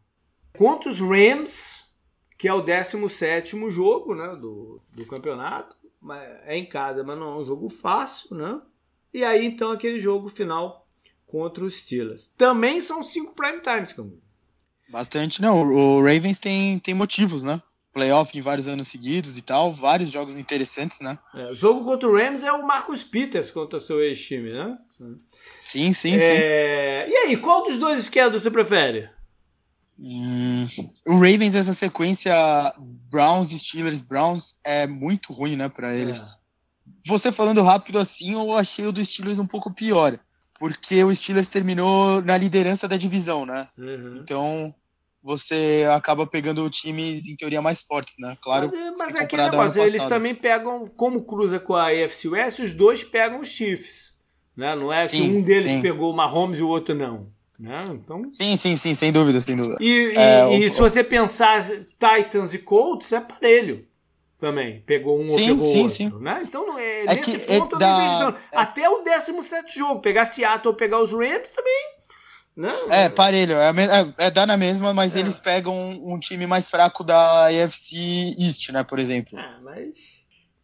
[0.56, 1.86] Contra os Rams,
[2.38, 5.76] que é o 17 jogo né, do, do campeonato.
[6.46, 8.62] É em casa, mas não é um jogo fácil, né?
[9.12, 10.85] E aí, então, aquele jogo final
[11.36, 12.32] contra os Steelers.
[12.38, 14.22] Também são cinco prime times, Canguru.
[14.90, 15.64] Bastante, não.
[15.64, 17.62] O Ravens tem, tem motivos, né?
[17.92, 21.20] Playoff em vários anos seguidos e tal, vários jogos interessantes, né?
[21.34, 24.78] É, o jogo contra o Rams é o Marcus Peters contra o seu ex-time, né?
[25.60, 27.06] Sim, sim, é...
[27.06, 27.12] sim.
[27.12, 29.10] E aí, qual dos dois esquerdos você prefere?
[30.00, 30.68] Hum,
[31.06, 32.34] o Ravens, essa sequência
[33.10, 36.22] Browns, Steelers, Browns, é muito ruim, né, para eles.
[36.22, 36.26] É.
[37.08, 40.18] Você falando rápido assim, eu achei o do Steelers um pouco pior
[40.60, 43.68] porque o Steelers terminou na liderança da divisão, né?
[43.78, 44.20] Uhum.
[44.22, 44.74] Então
[45.22, 48.38] você acaba pegando times em teoria mais fortes, né?
[48.42, 48.70] Claro.
[48.72, 52.60] Mas, é, mas é aquele negócio, eles também pegam, como cruza com a AFC West,
[52.60, 54.14] os dois pegam os Chiefs,
[54.56, 54.76] né?
[54.76, 55.82] Não é sim, que um deles sim.
[55.82, 57.34] pegou o Mahomes e o outro não.
[57.58, 57.90] Né?
[57.94, 58.30] Então...
[58.30, 59.78] Sim, sim, sim, sem dúvida, sem dúvida.
[59.80, 60.64] E, é, e, o...
[60.66, 63.88] e se você pensar Titans e Colts, é parelho
[64.40, 64.82] também.
[64.82, 65.96] Pegou um sim, ou pegou sim, outro.
[65.96, 66.24] Sim.
[66.24, 66.42] Né?
[66.44, 68.36] Então, não é, é nesse é ponto, é da...
[68.52, 68.58] é...
[68.58, 71.96] até o 17 jogo, pegar Seattle ou pegar os Rams também.
[72.56, 72.90] Não.
[72.90, 73.58] É, parelho.
[73.58, 75.20] É, é, é dar na mesma, mas é.
[75.20, 79.38] eles pegam um, um, time mais fraco da AFC East, né, por exemplo.
[79.38, 80.16] Ah, mas.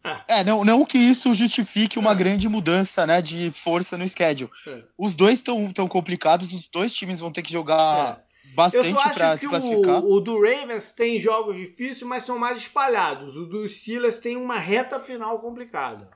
[0.04, 0.24] Ah.
[0.28, 2.16] É, não, não que isso justifique uma ah.
[2.16, 4.50] grande mudança né, de força no schedule.
[4.66, 4.84] É.
[4.98, 8.24] Os dois estão tão complicados, os dois times vão ter que jogar
[8.54, 10.04] bastante para se classificar.
[10.04, 13.36] O, o do Ravens tem jogos difíceis, mas são mais espalhados.
[13.36, 16.10] O do Steelers tem uma reta final complicada.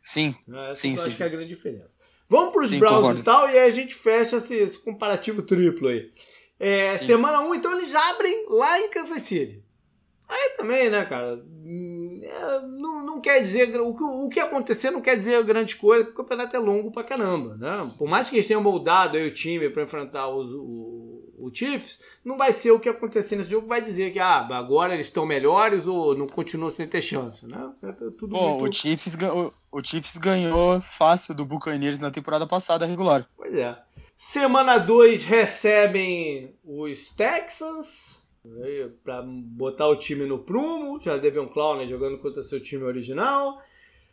[0.00, 0.34] Sim.
[0.48, 1.94] Essa sim, eu sim, acho que é a grande diferença.
[2.28, 3.20] Vamos para os Browns concordo.
[3.20, 6.10] e tal, e aí a gente fecha esse, esse comparativo triplo aí.
[6.58, 9.62] É, semana 1, um, então eles abrem lá em Kansas City.
[10.28, 11.36] Aí também, né, cara?
[11.64, 13.78] Hum, é, não, não quer dizer.
[13.80, 16.90] O que, o que acontecer não quer dizer grande coisa, porque o campeonato é longo
[16.90, 17.56] pra caramba.
[17.56, 17.92] Né?
[17.98, 22.00] Por mais que eles tenham moldado aí o time para enfrentar os, o, o Chiefs,
[22.24, 25.26] não vai ser o que acontecer nesse jogo, vai dizer que ah, agora eles estão
[25.26, 27.72] melhores ou não continuam sem ter chance, né?
[27.82, 28.72] É tudo Bom, muito...
[28.72, 33.28] o, Chiefs, o, o Chiefs ganhou fácil do Buccaneers na temporada passada regular.
[33.36, 33.76] Pois é.
[34.16, 38.24] Semana 2 recebem os Texans
[39.02, 43.60] para botar o time no prumo, já um Clown né, jogando contra seu time original.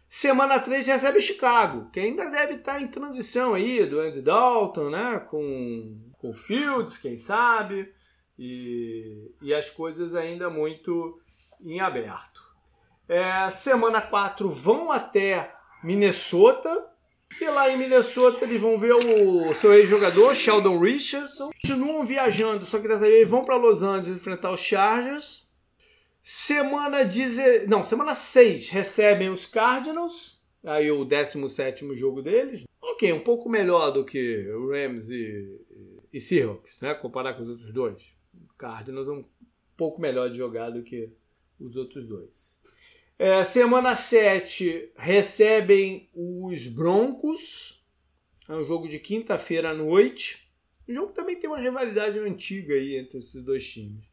[0.07, 4.89] Semana 3 recebe Chicago, que ainda deve estar tá em transição aí do Andy Dalton,
[4.89, 5.19] né?
[5.29, 7.91] Com, com Fields, quem sabe.
[8.37, 11.19] E, e as coisas ainda muito
[11.59, 12.41] em aberto.
[13.09, 15.51] É, semana 4 vão até
[15.83, 16.87] Minnesota.
[17.39, 21.49] E lá em Minnesota eles vão ver o seu ex-jogador, Sheldon Richardson.
[21.61, 25.47] Continuam viajando, só que dessa vez vão para Los Angeles enfrentar os Chargers.
[26.21, 27.65] Semana deze...
[27.67, 32.63] não, semana 6 recebem os Cardinals, aí o 17 jogo deles.
[32.81, 35.59] Ok, um pouco melhor do que o Rams e,
[36.13, 36.93] e Seahawks, né?
[36.93, 38.01] Comparar com os outros dois.
[38.33, 39.25] O Cardinals é um
[39.77, 41.11] pouco melhor de jogar do que
[41.59, 42.59] os outros dois.
[43.17, 47.83] É, semana 7 recebem os Broncos.
[48.49, 50.51] É um jogo de quinta-feira à noite.
[50.87, 54.03] O jogo também tem uma rivalidade antiga aí entre esses dois times.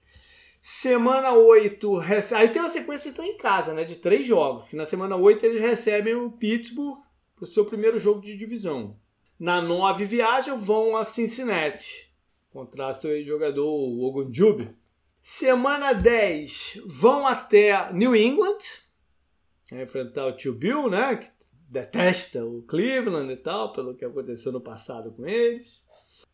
[0.60, 2.00] Semana 8,
[2.36, 4.68] aí tem uma sequência então em casa, né, de três jogos.
[4.68, 6.98] Que na semana 8 eles recebem o Pittsburgh
[7.34, 8.94] para o seu primeiro jogo de divisão.
[9.38, 12.12] Na 9 viajam, vão a Cincinnati
[12.50, 14.76] contra seu jogador Ogunjube.
[15.20, 18.58] Semana 10 vão até New England
[19.70, 21.30] enfrentar o tio Bill, né, que
[21.68, 25.84] detesta o Cleveland e tal, pelo que aconteceu no passado com eles.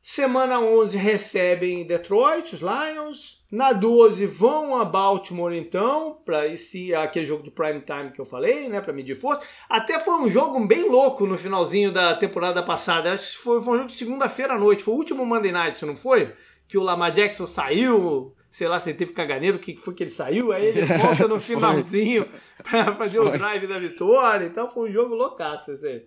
[0.07, 3.43] Semana 11 recebem Detroit, os Lions.
[3.51, 8.25] Na 12 vão a Baltimore então, para esse aquele jogo de prime time que eu
[8.27, 9.41] falei, né, para medir força.
[9.67, 13.15] Até foi um jogo bem louco no finalzinho da temporada passada.
[13.15, 15.87] Acho que foi, foi um jogo de segunda-feira à noite, foi o último Monday Night,
[15.87, 16.35] não foi?
[16.69, 20.03] Que o Lamar Jackson saiu, sei lá se ele teve caganeiro, o que foi que
[20.03, 22.29] ele saiu, aí ele volta no finalzinho
[22.63, 24.45] para fazer o drive da vitória.
[24.45, 26.07] Então foi um jogo loucaço esse aí.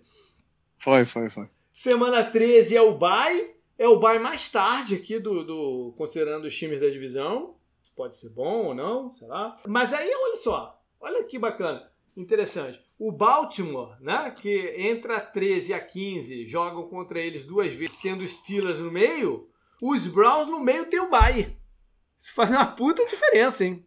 [0.78, 1.48] Foi, foi, foi.
[1.74, 6.56] Semana 13 é o bye é o bye mais tarde aqui do, do considerando os
[6.56, 7.54] times da divisão.
[7.94, 9.54] Pode ser bom ou não, sei lá.
[9.66, 12.80] Mas aí, olha só, olha que bacana, interessante.
[12.98, 18.80] O Baltimore, né, que entra 13 a 15, jogam contra eles duas vezes, tendo Steelers
[18.80, 19.48] no meio.
[19.80, 21.56] Os Browns no meio tem o bye.
[22.16, 23.84] Isso faz uma puta diferença, hein?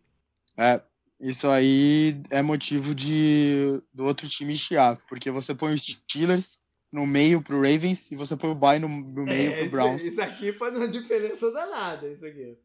[0.57, 0.81] É,
[1.19, 6.60] isso aí é motivo de do outro time chiar, porque você põe os Steelers
[6.91, 10.01] no meio pro Ravens e você põe o bye no, no meio é, pro Browns.
[10.01, 12.57] Isso, isso aqui faz uma diferença danada, isso aqui.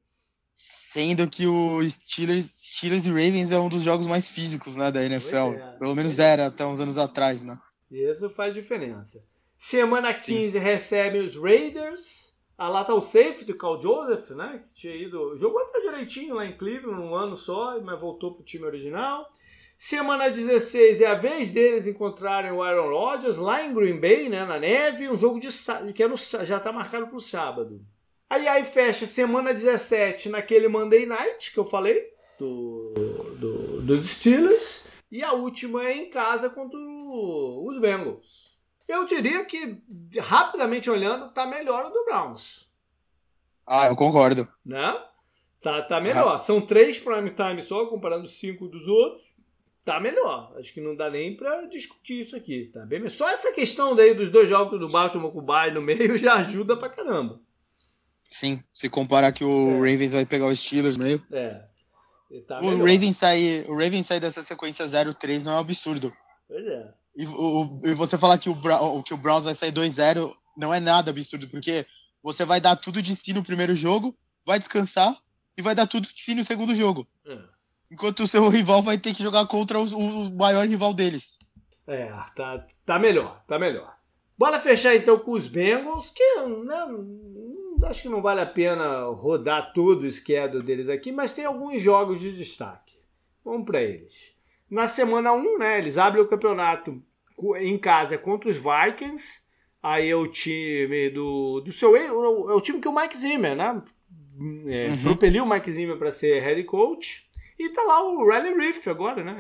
[0.52, 5.04] Sendo que o Steelers, Steelers e Ravens é um dos jogos mais físicos né, da
[5.04, 5.52] NFL.
[5.54, 7.58] É, Pelo menos era até uns anos atrás, né?
[7.90, 9.22] Isso faz diferença.
[9.56, 10.58] Semana 15 Sim.
[10.58, 12.34] recebe os Raiders.
[12.58, 14.62] Ah, lá tá o safety, o Carl Joseph, né?
[14.64, 15.36] Que tinha ido.
[15.36, 19.30] Jogou até direitinho lá em Cleveland, um ano só, mas voltou pro time original.
[19.78, 24.44] Semana 16 é a vez deles encontrarem o Aaron Rodgers lá em Green Bay, né?
[24.44, 25.48] Na neve, um jogo de
[25.94, 27.84] que é no, já tá marcado pro sábado.
[28.28, 32.92] Aí aí fecha semana 17 naquele Monday Night que eu falei, do,
[33.38, 34.82] do, dos Steelers.
[35.10, 38.56] E a última é em casa contra os Bengals.
[38.88, 39.80] Eu diria que,
[40.18, 42.68] rapidamente olhando, tá melhor o do Browns.
[43.66, 44.48] Ah, eu concordo.
[44.64, 44.96] Né?
[45.60, 46.38] Tá, tá melhor.
[46.38, 49.25] São três prime time só, comparando cinco dos outros.
[49.86, 50.52] Tá melhor.
[50.58, 52.72] Acho que não dá nem pra discutir isso aqui.
[52.74, 55.80] Tá bem Só essa questão daí dos dois jogos do Baltimore com o Bay no
[55.80, 57.40] meio já ajuda pra caramba.
[58.28, 59.92] Sim, se comparar que o é.
[59.92, 61.24] Ravens vai pegar os Steelers no meio.
[61.30, 61.62] É.
[62.48, 66.12] Tá o, Ravens sair, o Ravens sair dessa sequência 0-3 não é um absurdo.
[66.48, 66.92] Pois é.
[67.16, 70.80] E, o, e você falar que o, que o Browns vai sair 2-0 não é
[70.80, 71.86] nada absurdo, porque
[72.20, 75.16] você vai dar tudo de si no primeiro jogo, vai descansar
[75.56, 77.06] e vai dar tudo de si no segundo jogo.
[77.24, 77.55] É.
[77.90, 81.38] Enquanto o seu rival vai ter que jogar contra os, o maior rival deles.
[81.86, 83.96] É, tá, tá melhor, tá melhor.
[84.36, 86.86] Bora fechar então com os Bengals, que né,
[87.84, 91.80] acho que não vale a pena rodar todo o schedule deles aqui, mas tem alguns
[91.80, 92.96] jogos de destaque.
[93.44, 94.34] Vamos para eles.
[94.68, 97.00] Na semana 1, né, eles abrem o campeonato
[97.60, 99.46] em casa contra os Vikings.
[99.82, 101.94] Aí é o time do, do seu.
[101.96, 103.82] É o time que o Mike Zimmer, né?
[104.66, 105.02] É, uhum.
[105.02, 107.25] Propeliu o Mike Zimmer para ser head coach.
[107.58, 109.36] E tá lá o Riley Riff agora, né?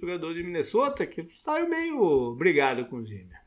[0.00, 3.40] Jogador de Minnesota que saiu meio brigado com o Zimmer.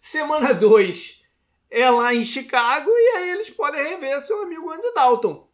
[0.00, 1.22] Semana 2
[1.70, 5.50] é lá em Chicago e aí eles podem rever seu amigo Andy Dalton.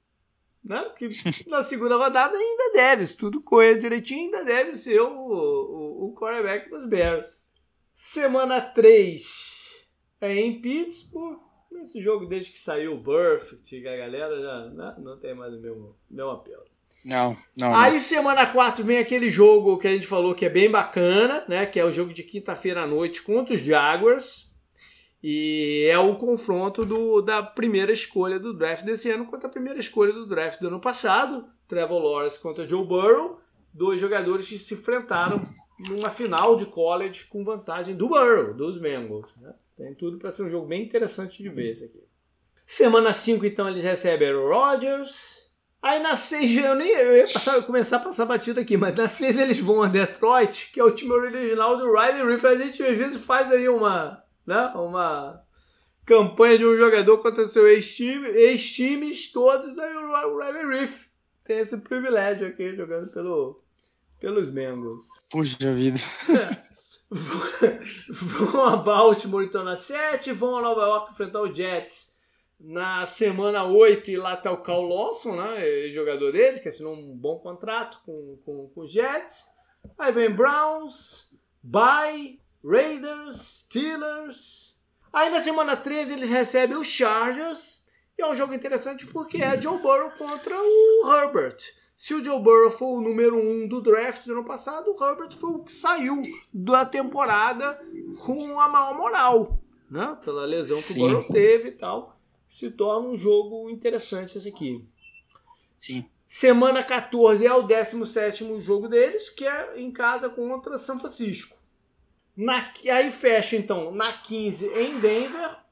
[0.62, 0.92] Né?
[0.96, 1.08] Que
[1.48, 6.14] na segunda rodada ainda deve, se tudo correr direitinho, ainda deve ser o, o, o
[6.14, 7.42] quarterback dos Bears.
[7.94, 9.86] Semana 3
[10.20, 11.40] é em Pittsburgh.
[11.70, 14.96] Nesse jogo, desde que saiu o Burfict, a galera já né?
[14.98, 16.71] não tem mais o mesmo, mesmo apelo.
[17.04, 17.74] Não, não.
[17.74, 17.98] Aí não.
[17.98, 21.66] semana 4 vem aquele jogo que a gente falou que é bem bacana, né?
[21.66, 24.50] Que é o jogo de quinta-feira à noite contra os Jaguars.
[25.22, 29.78] E é o confronto do, da primeira escolha do draft desse ano contra a primeira
[29.78, 31.46] escolha do draft do ano passado.
[31.68, 33.40] Trevor Lawrence contra Joe Burrow.
[33.72, 35.48] Dois jogadores que se enfrentaram
[35.88, 39.34] numa final de college com vantagem do Burrow, dos Bengals.
[39.36, 39.54] Né?
[39.76, 42.02] Tem tudo para ser um jogo bem interessante de ver esse aqui.
[42.66, 45.41] Semana 5, então, eles recebem Aaron Rodgers.
[45.82, 48.94] Aí na 6, eu nem eu ia passar, eu começar a passar batida aqui, mas
[48.94, 52.44] na 6 eles vão a Detroit, que é o time original do Riley Reef.
[52.44, 55.42] A gente às vezes faz aí uma, né, uma
[56.06, 61.06] campanha de um jogador contra seu ex-time, ex-times todos, aí o Riley Reef
[61.44, 63.60] tem esse privilégio aqui jogando pelo,
[64.20, 65.04] pelos Bengals.
[65.28, 65.98] Puxa vida.
[68.08, 72.11] vão a Baltimore então na 7, vão a Nova York enfrentar o Jets
[72.62, 75.88] na semana 8, e lá tá o Carl Lawson, né?
[75.90, 79.48] Jogador deles, que assinou um bom contrato com, com, com os Jets.
[79.98, 81.28] Aí vem Browns,
[81.60, 84.78] Bay, Raiders, Steelers.
[85.12, 87.82] Aí na semana 13 eles recebem os Chargers.
[88.16, 91.56] E é um jogo interessante porque é Joe Burrow contra o Herbert.
[91.96, 95.04] Se o Joe Burrow for o número 1 um do draft do ano passado, o
[95.04, 97.80] Herbert foi o que saiu da temporada
[98.24, 99.58] com a maior moral,
[99.90, 100.16] né?
[100.24, 101.04] Pela lesão que Sim.
[101.04, 102.11] o Burrow teve e tal
[102.52, 104.84] se torna um jogo interessante esse aqui.
[105.74, 106.04] Sim.
[106.28, 111.56] Semana 14 é o 17 jogo deles, que é em casa contra São Francisco.
[112.36, 115.62] Na, aí fecha então na 15 em Denver.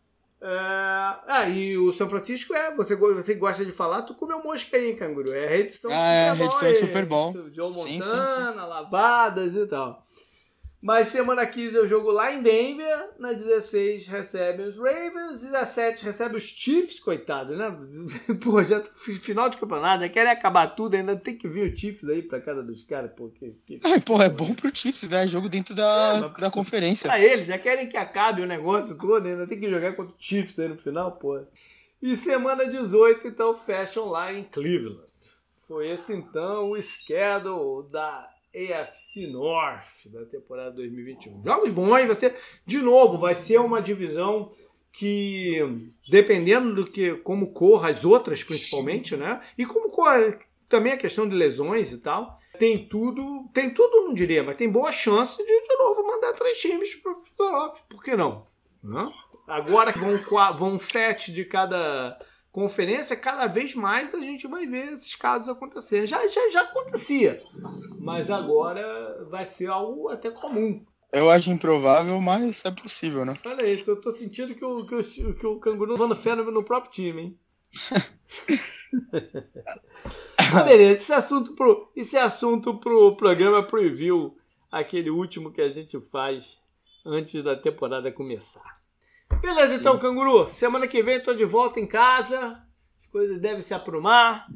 [0.41, 4.79] É, ah, e o São Francisco é, você, você gosta de falar, tu comeu mosca
[4.79, 5.35] aí, canguru.
[5.35, 7.35] É a redição ah, é, do Super Bowl.
[7.53, 8.59] Joe Montana, sim, sim, sim.
[8.59, 10.07] lavadas e tal.
[10.83, 13.11] Mas semana 15 eu jogo lá em Denver.
[13.19, 15.43] Na 16 recebe os Ravens.
[15.43, 17.71] 17 recebe os Chiefs, coitado, né?
[18.43, 22.09] Pô, já final de campeonato, já querem acabar tudo, ainda tem que vir o Chiefs
[22.09, 23.11] aí pra casa dos caras.
[23.15, 23.77] Pô, que, que...
[23.85, 25.27] Ai, pô, é bom pro Chiefs, né?
[25.27, 27.11] Jogo dentro da, é, da conferência.
[27.11, 30.19] Pra eles, já querem que acabe o negócio todo, ainda tem que jogar contra o
[30.19, 31.41] Chiefs aí no final, pô.
[32.01, 35.11] E semana 18, então, fecham lá em Cleveland.
[35.69, 41.43] Foi esse então o schedule da AFC North da temporada 2021.
[41.45, 42.35] Jogos bons, você
[42.67, 44.51] de novo vai ser uma divisão
[44.93, 49.41] que dependendo do que como corra as outras principalmente, né?
[49.57, 50.39] E como corra
[50.69, 52.35] também a questão de lesões e tal.
[52.59, 56.59] Tem tudo, tem tudo, não diria, mas tem boa chance de de novo mandar três
[56.61, 57.83] times para o playoff.
[57.89, 58.47] Por que não?
[58.83, 59.13] não?
[59.47, 60.19] Agora que vão,
[60.57, 62.19] vão sete de cada
[62.53, 66.07] conferência, cada vez mais a gente vai ver esses casos acontecerem.
[66.07, 67.43] Já, já, já acontecia,
[67.99, 70.85] mas agora vai ser algo até comum.
[71.13, 73.35] Eu acho improvável, mas é possível, né?
[73.45, 76.63] Olha aí, tô, tô sentindo que o, que o, que o canguru levando fé no
[76.63, 77.39] próprio time, hein?
[80.55, 84.37] ah, beleza, esse é assunto pro, esse é assunto pro programa preview,
[84.71, 86.61] aquele último que a gente faz
[87.05, 88.80] antes da temporada começar.
[89.41, 90.49] Beleza, então, canguru.
[90.49, 92.63] Semana que vem tô de volta em casa.
[92.99, 94.47] As coisas devem se aprumar.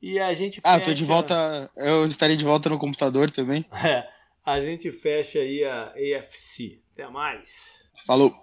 [0.00, 0.74] E a gente fecha...
[0.74, 1.70] Ah, tô de volta.
[1.76, 3.64] Eu estarei de volta no computador também.
[3.84, 4.06] É.
[4.44, 6.80] A gente fecha aí a AFC.
[6.92, 7.88] Até mais.
[8.04, 8.34] Falou.